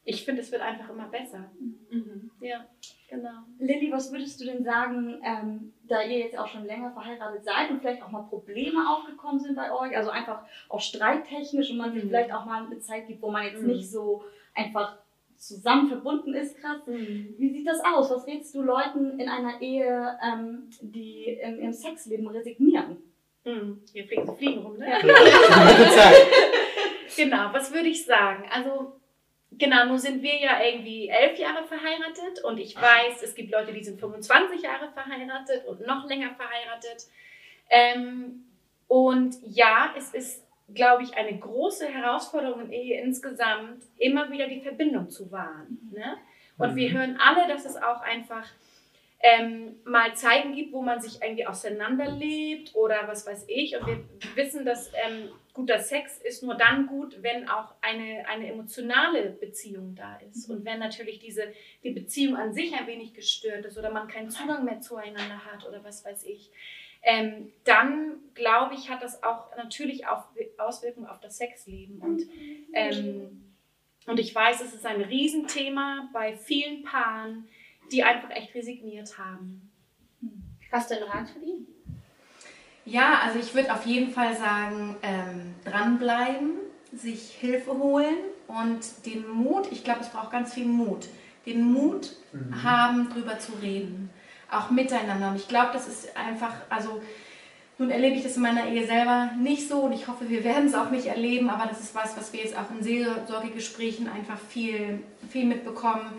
ich 0.05 0.25
finde, 0.25 0.41
es 0.41 0.51
wird 0.51 0.61
einfach 0.61 0.89
immer 0.89 1.07
besser. 1.07 1.49
Mhm. 1.89 2.31
Ja, 2.41 2.65
genau. 3.09 3.43
Lilly, 3.59 3.91
was 3.91 4.11
würdest 4.11 4.41
du 4.41 4.45
denn 4.45 4.63
sagen, 4.63 5.21
ähm, 5.23 5.73
da 5.87 6.01
ihr 6.01 6.19
jetzt 6.19 6.37
auch 6.37 6.47
schon 6.47 6.65
länger 6.65 6.91
verheiratet 6.91 7.45
seid 7.45 7.71
und 7.71 7.79
vielleicht 7.79 8.03
auch 8.03 8.11
mal 8.11 8.23
Probleme 8.23 8.79
aufgekommen 8.89 9.39
sind 9.39 9.55
bei 9.55 9.71
euch, 9.71 9.95
also 9.95 10.09
einfach 10.09 10.43
auch 10.67 10.81
streittechnisch 10.81 11.71
und 11.71 11.77
man 11.77 11.93
sich 11.93 12.03
mhm. 12.03 12.09
vielleicht 12.09 12.33
auch 12.33 12.45
mal 12.45 12.65
eine 12.65 12.79
Zeit 12.79 13.07
gibt, 13.07 13.21
wo 13.21 13.31
man 13.31 13.45
jetzt 13.45 13.61
mhm. 13.61 13.69
nicht 13.69 13.89
so 13.89 14.23
einfach 14.53 14.97
zusammen 15.37 15.87
verbunden 15.87 16.33
ist, 16.33 16.57
krass. 16.57 16.85
Mhm. 16.85 17.35
Wie 17.37 17.49
sieht 17.49 17.67
das 17.67 17.83
aus? 17.83 18.09
Was 18.11 18.27
rätst 18.27 18.53
du 18.55 18.61
Leuten 18.61 19.19
in 19.19 19.29
einer 19.29 19.61
Ehe, 19.61 20.17
ähm, 20.23 20.69
die 20.81 21.37
im, 21.41 21.59
im 21.59 21.73
Sexleben 21.73 22.27
resignieren? 22.27 22.97
Hm, 23.45 23.81
hier 23.91 24.05
fliegen 24.05 24.25
sie 24.25 24.37
fliegen 24.37 24.61
rum, 24.61 24.77
ne? 24.77 24.89
Ja. 24.89 24.99
genau, 27.15 27.49
was 27.51 27.73
würde 27.73 27.89
ich 27.89 28.05
sagen? 28.05 28.45
Also, 28.49 28.93
genau, 29.57 29.85
nun 29.85 29.97
sind 29.97 30.21
wir 30.21 30.35
ja 30.37 30.63
irgendwie 30.63 31.09
elf 31.09 31.37
Jahre 31.37 31.63
verheiratet 31.65 32.43
und 32.43 32.57
ich 32.57 32.75
weiß, 32.75 33.21
es 33.23 33.35
gibt 33.35 33.51
Leute, 33.51 33.73
die 33.73 33.83
sind 33.83 33.99
25 33.99 34.61
Jahre 34.61 34.91
verheiratet 34.91 35.65
und 35.65 35.85
noch 35.85 36.07
länger 36.07 36.35
verheiratet. 36.35 37.07
Ähm, 37.69 38.45
und 38.87 39.35
ja, 39.47 39.93
es 39.97 40.13
ist, 40.13 40.45
glaube 40.73 41.03
ich, 41.03 41.15
eine 41.15 41.37
große 41.37 41.87
Herausforderung 41.87 42.61
in 42.61 42.71
Ehe 42.71 43.01
insgesamt, 43.01 43.83
immer 43.97 44.29
wieder 44.29 44.47
die 44.47 44.61
Verbindung 44.61 45.09
zu 45.09 45.31
wahren. 45.31 45.89
Ne? 45.91 46.17
Und 46.57 46.75
wir 46.75 46.89
mhm. 46.89 46.93
hören 46.93 47.19
alle, 47.19 47.47
dass 47.47 47.65
es 47.65 47.75
auch 47.75 48.01
einfach 48.01 48.45
ähm, 49.25 49.77
mal 49.85 50.13
Zeiten 50.15 50.53
gibt, 50.53 50.73
wo 50.73 50.81
man 50.81 50.99
sich 50.99 51.21
irgendwie 51.21 51.47
auseinanderlebt 51.47 52.75
oder 52.75 53.07
was 53.07 53.25
weiß 53.25 53.45
ich. 53.47 53.77
Und 53.77 53.87
wir 53.87 54.03
wissen, 54.35 54.65
dass 54.65 54.91
ähm, 55.05 55.29
guter 55.53 55.79
Sex 55.79 56.17
ist 56.21 56.43
nur 56.43 56.55
dann 56.55 56.87
gut, 56.87 57.23
wenn 57.23 57.47
auch 57.47 57.73
eine, 57.81 58.27
eine 58.27 58.51
emotionale 58.51 59.29
Beziehung 59.29 59.95
da 59.95 60.17
ist. 60.29 60.49
Und 60.49 60.65
wenn 60.65 60.79
natürlich 60.79 61.19
diese, 61.19 61.53
die 61.83 61.91
Beziehung 61.91 62.35
an 62.35 62.53
sich 62.53 62.73
ein 62.73 62.85
wenig 62.85 63.13
gestört 63.13 63.65
ist 63.65 63.77
oder 63.77 63.91
man 63.91 64.09
keinen 64.09 64.29
Zugang 64.29 64.65
mehr 64.65 64.81
zueinander 64.81 65.45
hat 65.45 65.65
oder 65.65 65.81
was 65.85 66.03
weiß 66.03 66.25
ich. 66.25 66.51
Ähm, 67.01 67.53
dann 67.63 68.15
glaube 68.33 68.75
ich, 68.75 68.89
hat 68.89 69.01
das 69.01 69.23
auch 69.23 69.55
natürlich 69.55 70.05
auch 70.05 70.25
Auswirkungen 70.57 71.07
auf 71.07 71.21
das 71.21 71.37
Sexleben. 71.37 71.99
Und, 71.99 72.23
ähm, 72.73 73.53
und 74.05 74.19
ich 74.19 74.35
weiß, 74.35 74.59
es 74.59 74.73
ist 74.73 74.85
ein 74.85 75.01
Riesenthema 75.01 76.09
bei 76.11 76.35
vielen 76.35 76.83
Paaren, 76.83 77.47
die 77.93 78.03
einfach 78.03 78.31
echt 78.31 78.53
resigniert 78.55 79.17
haben. 79.17 79.69
Hast 80.71 80.89
du 80.89 80.95
einen 80.95 81.03
Rat 81.03 81.29
für 81.29 81.39
die? 81.39 81.67
Ja, 82.85 83.19
also 83.23 83.39
ich 83.39 83.53
würde 83.53 83.71
auf 83.71 83.85
jeden 83.85 84.11
Fall 84.11 84.35
sagen, 84.35 84.97
ähm, 85.03 85.53
dranbleiben, 85.63 86.51
sich 86.91 87.31
Hilfe 87.39 87.77
holen 87.77 88.15
und 88.47 89.05
den 89.05 89.27
Mut, 89.27 89.71
ich 89.71 89.83
glaube, 89.83 90.01
es 90.01 90.09
braucht 90.09 90.31
ganz 90.31 90.53
viel 90.53 90.65
Mut, 90.65 91.07
den 91.45 91.63
Mut 91.71 92.15
mhm. 92.33 92.63
haben, 92.63 93.09
drüber 93.09 93.39
zu 93.39 93.53
reden, 93.61 94.09
auch 94.51 94.69
miteinander. 94.71 95.29
Und 95.29 95.35
ich 95.35 95.47
glaube, 95.47 95.69
das 95.73 95.87
ist 95.87 96.17
einfach, 96.17 96.53
also 96.69 97.01
nun 97.77 97.89
erlebe 97.89 98.15
ich 98.15 98.23
das 98.23 98.35
in 98.35 98.41
meiner 98.41 98.67
Ehe 98.67 98.85
selber 98.85 99.31
nicht 99.39 99.67
so 99.69 99.81
und 99.81 99.93
ich 99.93 100.07
hoffe, 100.07 100.29
wir 100.29 100.43
werden 100.43 100.65
es 100.65 100.73
auch 100.73 100.89
nicht 100.89 101.05
erleben, 101.05 101.49
aber 101.49 101.69
das 101.69 101.79
ist 101.79 101.95
was, 101.95 102.17
was 102.17 102.33
wir 102.33 102.41
jetzt 102.41 102.57
auch 102.57 102.69
in 102.71 102.83
Seelsorgegesprächen 102.83 104.09
einfach 104.09 104.39
viel, 104.39 105.03
viel 105.29 105.45
mitbekommen 105.45 106.11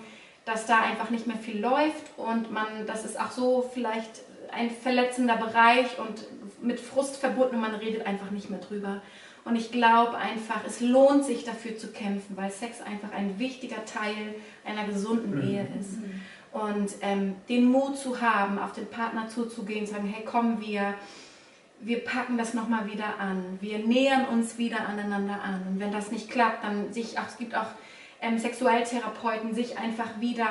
dass 0.45 0.67
da 0.67 0.81
einfach 0.81 1.11
nicht 1.11 1.27
mehr 1.27 1.37
viel 1.37 1.61
läuft 1.61 2.05
und 2.17 2.51
man, 2.53 2.87
das 2.87 3.05
ist 3.05 3.19
auch 3.19 3.31
so 3.31 3.71
vielleicht 3.73 4.23
ein 4.53 4.71
verletzender 4.71 5.37
Bereich 5.37 5.99
und 5.99 6.27
mit 6.63 6.81
Frust 6.81 7.17
verbunden 7.17 7.57
und 7.57 7.61
man 7.63 7.75
redet 7.75 8.07
einfach 8.07 8.31
nicht 8.31 8.51
mehr 8.51 8.61
drüber. 8.61 9.03
Und 9.45 9.57
ich 9.57 9.71
glaube 9.71 10.17
einfach, 10.17 10.61
es 10.67 10.81
lohnt 10.81 11.25
sich 11.25 11.45
dafür 11.45 11.77
zu 11.77 11.93
kämpfen, 11.93 12.37
weil 12.37 12.51
Sex 12.51 12.81
einfach 12.81 13.13
ein 13.13 13.39
wichtiger 13.39 13.85
Teil 13.85 14.35
einer 14.65 14.85
gesunden 14.85 15.37
mhm. 15.37 15.49
Ehe 15.49 15.69
ist. 15.79 15.99
Und 16.53 16.95
ähm, 17.03 17.35
den 17.49 17.71
Mut 17.71 17.99
zu 17.99 18.21
haben, 18.21 18.59
auf 18.59 18.73
den 18.73 18.87
Partner 18.87 19.29
zuzugehen, 19.29 19.87
sagen, 19.87 20.07
hey, 20.07 20.25
kommen 20.25 20.61
wir, 20.61 20.95
wir 21.81 22.03
packen 22.05 22.39
das 22.39 22.55
nochmal 22.55 22.91
wieder 22.91 23.19
an, 23.19 23.59
wir 23.61 23.81
nähern 23.81 24.27
uns 24.27 24.57
wieder 24.57 24.89
aneinander 24.89 25.43
an. 25.43 25.67
Und 25.69 25.81
wenn 25.81 25.93
das 25.93 26.11
nicht 26.11 26.31
klappt, 26.31 26.65
dann 26.65 26.93
sich, 26.93 27.19
ach, 27.19 27.29
es 27.29 27.37
gibt 27.37 27.55
auch 27.55 27.67
ähm, 28.25 28.39
Sexualtherapeuten 28.39 29.55
sich 29.55 29.79
einfach 29.79 30.21
wieder 30.21 30.49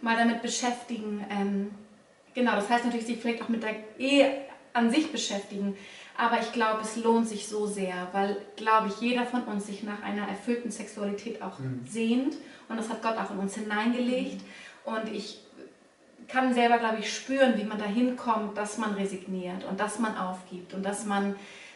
mal 0.00 0.16
damit 0.16 0.42
beschäftigen. 0.42 1.24
Ähm, 1.30 1.70
genau, 2.34 2.52
das 2.52 2.68
heißt 2.68 2.84
natürlich 2.84 3.06
sich 3.06 3.18
vielleicht 3.18 3.42
auch 3.42 3.48
mit 3.48 3.62
der 3.62 3.74
Ehe 3.98 4.44
an 4.72 4.90
sich 4.90 5.10
beschäftigen. 5.10 5.76
Aber 6.16 6.40
ich 6.40 6.52
glaube, 6.52 6.82
es 6.82 6.96
lohnt 6.96 7.28
sich 7.28 7.48
so 7.48 7.66
sehr, 7.66 8.08
weil, 8.12 8.36
glaube 8.56 8.88
ich, 8.88 9.00
jeder 9.00 9.26
von 9.26 9.42
uns 9.44 9.66
sich 9.66 9.82
nach 9.82 10.02
einer 10.02 10.28
erfüllten 10.28 10.70
Sexualität 10.70 11.42
auch 11.42 11.58
mhm. 11.58 11.80
sehnt. 11.86 12.36
Und 12.68 12.76
das 12.76 12.88
hat 12.88 13.02
Gott 13.02 13.16
auch 13.16 13.30
in 13.32 13.38
uns 13.38 13.56
hineingelegt. 13.56 14.40
Und 14.84 15.12
ich 15.12 15.40
kann 16.28 16.54
selber, 16.54 16.78
glaube 16.78 16.98
ich, 17.00 17.12
spüren, 17.12 17.54
wie 17.56 17.64
man 17.64 17.78
dahin 17.78 18.16
kommt, 18.16 18.56
dass 18.56 18.78
man 18.78 18.94
resigniert 18.94 19.64
und 19.64 19.80
dass 19.80 19.98
man 19.98 20.16
aufgibt 20.16 20.72
und 20.74 20.82
dass 20.84 21.04
man 21.04 21.34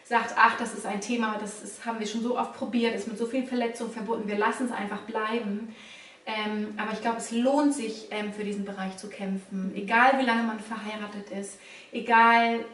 sagt, 0.09 0.35
ach, 0.39 0.57
das 0.57 0.73
ist 0.73 0.87
ein 0.87 1.03
Thema, 1.03 1.37
das 1.39 1.63
ist, 1.63 1.85
haben 1.85 2.01
wir 2.01 2.07
schon 2.07 2.23
so 2.23 2.39
oft 2.39 2.55
probiert, 2.55 2.95
ist 2.95 3.09
mit 3.09 3.19
so 3.19 3.27
vielen 3.27 3.47
Verletzungen 3.47 3.93
verbunden, 3.93 4.27
wir 4.27 4.39
lassen 4.39 4.67
es 4.67 4.73
einfach 4.73 5.03
bleiben. 5.03 5.75
Ähm, 6.25 6.75
aber 6.79 6.93
ich 6.93 7.01
glaube, 7.03 7.19
es 7.19 7.31
lohnt 7.31 7.75
sich, 7.75 8.09
ähm, 8.11 8.33
für 8.33 8.45
diesen 8.45 8.65
Bereich 8.65 8.97
zu 8.97 9.09
kämpfen, 9.09 9.73
egal 9.75 10.19
wie 10.19 10.25
lange 10.25 10.45
man 10.45 10.61
verheiratet 10.61 11.31
ist, 11.31 11.59
egal, 11.93 12.65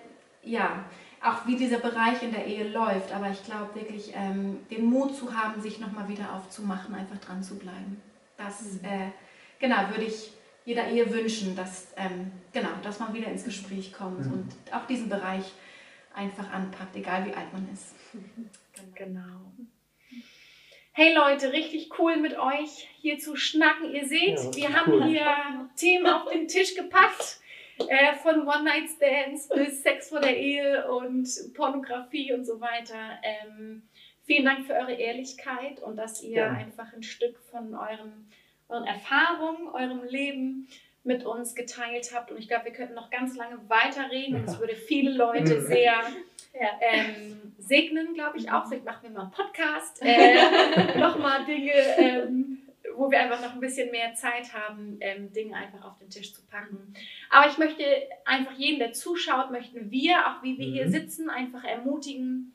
ja, 0.44 0.84
auch 1.22 1.46
wie 1.46 1.56
dieser 1.56 1.78
Bereich 1.78 2.22
in 2.22 2.32
der 2.32 2.46
Ehe 2.46 2.68
läuft. 2.68 3.12
Aber 3.12 3.30
ich 3.30 3.42
glaube 3.44 3.74
wirklich, 3.74 4.12
ähm, 4.14 4.58
den 4.70 4.84
Mut 4.84 5.16
zu 5.16 5.36
haben, 5.36 5.60
sich 5.60 5.80
nochmal 5.80 6.08
wieder 6.08 6.34
aufzumachen, 6.34 6.94
einfach 6.94 7.18
dran 7.18 7.42
zu 7.42 7.56
bleiben. 7.58 8.00
Das, 8.36 8.62
mhm. 8.62 8.84
äh, 8.84 9.10
genau, 9.58 9.88
würde 9.90 10.04
ich 10.04 10.32
jeder 10.64 10.88
Ehe 10.88 11.12
wünschen, 11.12 11.56
dass, 11.56 11.88
ähm, 11.96 12.30
genau, 12.52 12.70
dass 12.82 13.00
man 13.00 13.12
wieder 13.12 13.28
ins 13.28 13.44
Gespräch 13.44 13.92
kommt 13.92 14.26
mhm. 14.26 14.32
und 14.32 14.52
auch 14.72 14.86
diesen 14.86 15.08
Bereich 15.08 15.52
einfach 16.14 16.50
anpackt, 16.52 16.96
egal 16.96 17.26
wie 17.26 17.34
alt 17.34 17.52
man 17.52 17.68
ist. 17.72 17.94
Genau. 18.96 19.52
Hey 20.92 21.14
Leute, 21.14 21.52
richtig 21.52 21.96
cool 21.98 22.16
mit 22.16 22.36
euch 22.38 22.88
hier 23.00 23.18
zu 23.18 23.36
schnacken. 23.36 23.92
Ihr 23.92 24.06
seht, 24.06 24.38
ja, 24.38 24.54
wir 24.54 24.72
haben 24.72 24.92
cool. 24.92 25.04
hier 25.04 25.70
Themen 25.76 26.06
auf 26.06 26.30
den 26.30 26.48
Tisch 26.48 26.74
gepackt. 26.74 27.40
Äh, 27.78 28.14
von 28.14 28.46
One-Night-Stands 28.46 29.48
bis 29.48 29.82
Sex 29.82 30.10
vor 30.10 30.20
der 30.20 30.36
Ehe 30.36 30.88
und 30.92 31.28
Pornografie 31.54 32.32
und 32.32 32.44
so 32.44 32.60
weiter. 32.60 33.18
Ähm, 33.22 33.82
vielen 34.22 34.44
Dank 34.44 34.66
für 34.66 34.74
eure 34.74 34.94
Ehrlichkeit 34.94 35.80
und 35.80 35.96
dass 35.96 36.22
ihr 36.22 36.38
ja. 36.38 36.50
einfach 36.52 36.92
ein 36.92 37.02
Stück 37.02 37.36
von 37.50 37.74
euren, 37.74 38.30
euren 38.68 38.86
Erfahrungen, 38.86 39.68
eurem 39.68 40.04
Leben 40.04 40.68
mit 41.04 41.24
uns 41.24 41.54
geteilt 41.54 42.10
habt. 42.14 42.30
Und 42.30 42.38
ich 42.38 42.48
glaube, 42.48 42.66
wir 42.66 42.72
könnten 42.72 42.94
noch 42.94 43.10
ganz 43.10 43.36
lange 43.36 43.58
weiterreden 43.68 44.36
und 44.36 44.48
es 44.48 44.58
würde 44.58 44.74
viele 44.74 45.12
Leute 45.12 45.60
sehr 45.60 45.94
ähm, 46.80 47.54
segnen, 47.58 48.14
glaube 48.14 48.38
ich 48.38 48.50
auch. 48.50 48.66
Vielleicht 48.66 48.84
machen 48.84 49.02
wir 49.02 49.10
mal 49.10 49.22
einen 49.22 49.30
Podcast, 49.30 50.00
äh, 50.02 50.98
nochmal 50.98 51.44
Dinge, 51.44 51.72
ähm, 51.98 52.58
wo 52.96 53.10
wir 53.10 53.20
einfach 53.20 53.40
noch 53.42 53.52
ein 53.52 53.60
bisschen 53.60 53.90
mehr 53.90 54.14
Zeit 54.14 54.52
haben, 54.54 54.96
ähm, 55.00 55.32
Dinge 55.32 55.54
einfach 55.56 55.84
auf 55.84 55.98
den 55.98 56.08
Tisch 56.08 56.32
zu 56.32 56.42
packen. 56.46 56.94
Aber 57.30 57.50
ich 57.50 57.58
möchte 57.58 57.84
einfach 58.24 58.52
jeden, 58.52 58.78
der 58.78 58.92
zuschaut, 58.92 59.50
möchten 59.50 59.90
wir, 59.90 60.16
auch 60.26 60.42
wie 60.42 60.58
wir 60.58 60.68
mhm. 60.68 60.72
hier 60.72 60.88
sitzen, 60.88 61.28
einfach 61.28 61.64
ermutigen. 61.64 62.54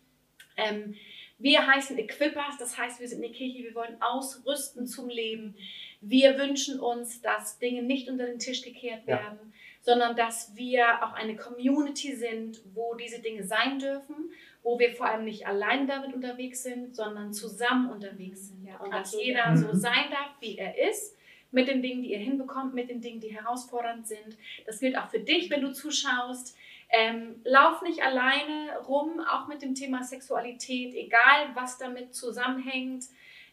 Ähm, 0.57 0.95
wir 1.37 1.65
heißen 1.65 1.97
Equippers, 1.97 2.57
das 2.57 2.77
heißt, 2.77 2.99
wir 2.99 3.07
sind 3.07 3.23
eine 3.23 3.31
Kirche, 3.31 3.63
wir 3.63 3.75
wollen 3.75 4.01
ausrüsten 4.01 4.87
zum 4.87 5.07
Leben. 5.07 5.55
Wir 6.01 6.37
wünschen 6.37 6.79
uns, 6.79 7.21
dass 7.21 7.59
Dinge 7.59 7.83
nicht 7.83 8.09
unter 8.09 8.25
den 8.25 8.39
Tisch 8.39 8.61
gekehrt 8.61 9.05
werden, 9.05 9.39
ja. 9.41 9.51
sondern 9.81 10.15
dass 10.15 10.55
wir 10.55 11.03
auch 11.03 11.13
eine 11.13 11.35
Community 11.35 12.15
sind, 12.15 12.61
wo 12.73 12.95
diese 12.95 13.21
Dinge 13.21 13.43
sein 13.43 13.79
dürfen, 13.79 14.31
wo 14.63 14.79
wir 14.79 14.93
vor 14.93 15.07
allem 15.07 15.25
nicht 15.25 15.45
allein 15.45 15.87
damit 15.87 16.13
unterwegs 16.13 16.63
sind, 16.63 16.95
sondern 16.95 17.33
zusammen 17.33 17.89
unterwegs 17.89 18.47
sind. 18.47 18.65
Ja, 18.65 18.77
und 18.77 18.93
dass 18.93 19.13
jeder 19.13 19.55
so 19.57 19.73
sein 19.73 20.09
darf, 20.09 20.35
wie 20.39 20.57
er 20.57 20.89
ist 20.89 21.17
mit 21.51 21.67
den 21.67 21.81
Dingen, 21.81 22.03
die 22.03 22.11
ihr 22.11 22.19
hinbekommt, 22.19 22.73
mit 22.73 22.89
den 22.89 23.01
Dingen, 23.01 23.19
die 23.19 23.35
herausfordernd 23.35 24.07
sind. 24.07 24.37
Das 24.65 24.79
gilt 24.79 24.97
auch 24.97 25.09
für 25.09 25.19
dich, 25.19 25.49
wenn 25.49 25.61
du 25.61 25.73
zuschaust. 25.73 26.55
Ähm, 26.91 27.41
lauf 27.43 27.81
nicht 27.81 28.03
alleine 28.03 28.79
rum, 28.87 29.19
auch 29.19 29.47
mit 29.47 29.61
dem 29.61 29.75
Thema 29.75 30.03
Sexualität, 30.03 30.93
egal 30.95 31.49
was 31.53 31.77
damit 31.77 32.15
zusammenhängt 32.15 33.05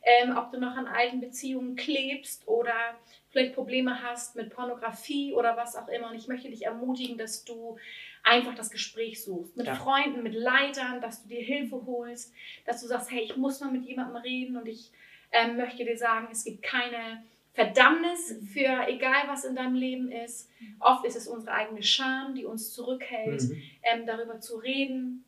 ähm, 0.07 0.37
ob 0.37 0.53
du 0.53 0.61
noch 0.61 0.77
an 0.77 0.87
alten 0.87 1.21
Beziehungen 1.21 1.75
klebst 1.75 2.47
oder 2.47 2.97
vielleicht 3.31 3.55
Probleme 3.55 4.03
hast 4.03 4.37
mit 4.37 4.51
Pornografie 4.51 5.35
oder 5.35 5.57
was 5.57 5.75
auch 5.75 5.89
immer. 5.89 6.11
Und 6.11 6.17
ich 6.17 6.29
möchte 6.29 6.49
dich 6.49 6.65
ermutigen, 6.65 7.19
dass 7.19 7.45
du 7.45 7.77
einfach 8.23 8.55
das 8.55 8.71
Gespräch 8.71 9.23
suchst. 9.23 9.57
Mit 9.57 9.67
ja. 9.67 9.75
Freunden, 9.75 10.23
mit 10.23 10.35
Leitern, 10.35 11.01
dass 11.01 11.25
du 11.25 11.29
dir 11.29 11.43
Hilfe 11.43 11.85
holst, 11.87 12.33
dass 12.65 12.81
du 12.81 12.87
sagst, 12.87 13.11
hey, 13.11 13.23
ich 13.23 13.37
muss 13.37 13.61
mal 13.61 13.73
mit 13.73 13.85
jemandem 13.85 14.17
reden 14.17 14.57
und 14.57 14.69
ich 14.69 14.93
ähm, 15.33 15.57
möchte 15.57 15.85
dir 15.85 15.99
sagen, 15.99 16.29
es 16.31 16.45
gibt 16.45 16.63
keine 16.63 17.25
Verdammnis 17.53 18.37
für 18.53 18.87
egal 18.87 19.25
was 19.27 19.45
in 19.45 19.57
deinem 19.57 19.75
Leben 19.75 20.13
ist. 20.13 20.49
Oft 20.79 21.05
ist 21.05 21.17
es 21.17 21.27
unsere 21.27 21.53
eigene 21.53 21.83
Scham, 21.83 22.35
die 22.37 22.45
uns 22.45 22.73
zurückhält, 22.73 23.43
mhm. 23.43 23.63
ähm, 23.83 24.07
darüber 24.07 24.39
zu 24.41 24.57
reden. 24.57 25.25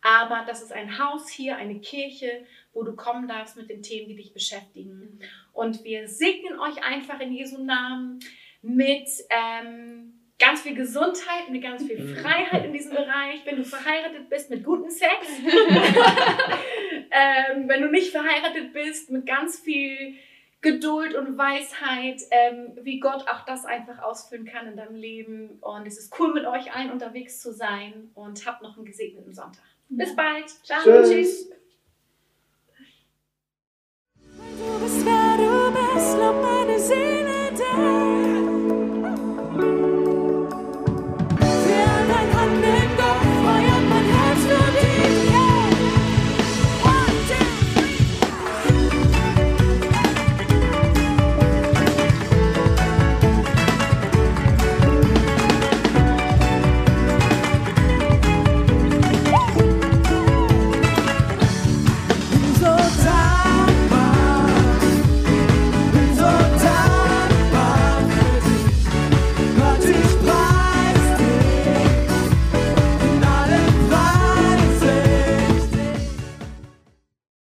Aber 0.00 0.44
das 0.46 0.62
ist 0.62 0.72
ein 0.72 0.98
Haus 0.98 1.28
hier, 1.28 1.56
eine 1.56 1.80
Kirche, 1.80 2.46
wo 2.78 2.84
du 2.84 2.94
kommen 2.94 3.26
darfst 3.26 3.56
mit 3.56 3.68
den 3.68 3.82
Themen, 3.82 4.08
die 4.08 4.14
dich 4.14 4.32
beschäftigen. 4.32 5.18
Und 5.52 5.82
wir 5.82 6.06
segnen 6.06 6.60
euch 6.60 6.82
einfach 6.84 7.18
in 7.18 7.32
Jesu 7.32 7.64
Namen 7.64 8.20
mit 8.62 9.08
ähm, 9.30 10.14
ganz 10.38 10.60
viel 10.62 10.76
Gesundheit, 10.76 11.50
mit 11.50 11.62
ganz 11.62 11.84
viel 11.84 12.00
mhm. 12.00 12.16
Freiheit 12.16 12.64
in 12.64 12.72
diesem 12.72 12.92
Bereich. 12.92 13.44
Wenn 13.44 13.56
du 13.56 13.64
verheiratet 13.64 14.30
bist, 14.30 14.48
mit 14.48 14.62
gutem 14.62 14.90
Sex. 14.90 15.10
ähm, 17.10 17.68
wenn 17.68 17.82
du 17.82 17.90
nicht 17.90 18.12
verheiratet 18.12 18.72
bist, 18.72 19.10
mit 19.10 19.26
ganz 19.26 19.58
viel 19.58 20.14
Geduld 20.60 21.16
und 21.16 21.36
Weisheit, 21.36 22.22
ähm, 22.30 22.78
wie 22.82 23.00
Gott 23.00 23.26
auch 23.28 23.44
das 23.44 23.64
einfach 23.64 24.00
ausführen 24.02 24.44
kann 24.44 24.68
in 24.68 24.76
deinem 24.76 24.94
Leben. 24.94 25.58
Und 25.60 25.84
es 25.84 25.98
ist 25.98 26.14
cool, 26.20 26.32
mit 26.32 26.46
euch 26.46 26.72
allen 26.72 26.92
unterwegs 26.92 27.40
zu 27.40 27.52
sein. 27.52 28.12
Und 28.14 28.46
habt 28.46 28.62
noch 28.62 28.76
einen 28.76 28.86
gesegneten 28.86 29.34
Sonntag. 29.34 29.64
Bis 29.88 30.14
bald. 30.14 30.48
Ciao. 30.62 30.82
Tschüss. 30.84 31.10
Tschüss. 31.10 31.50
svēru 34.96 35.54
bez 35.76 36.10
no 36.20 36.32
manis 36.42 36.90
zina. 36.90 37.17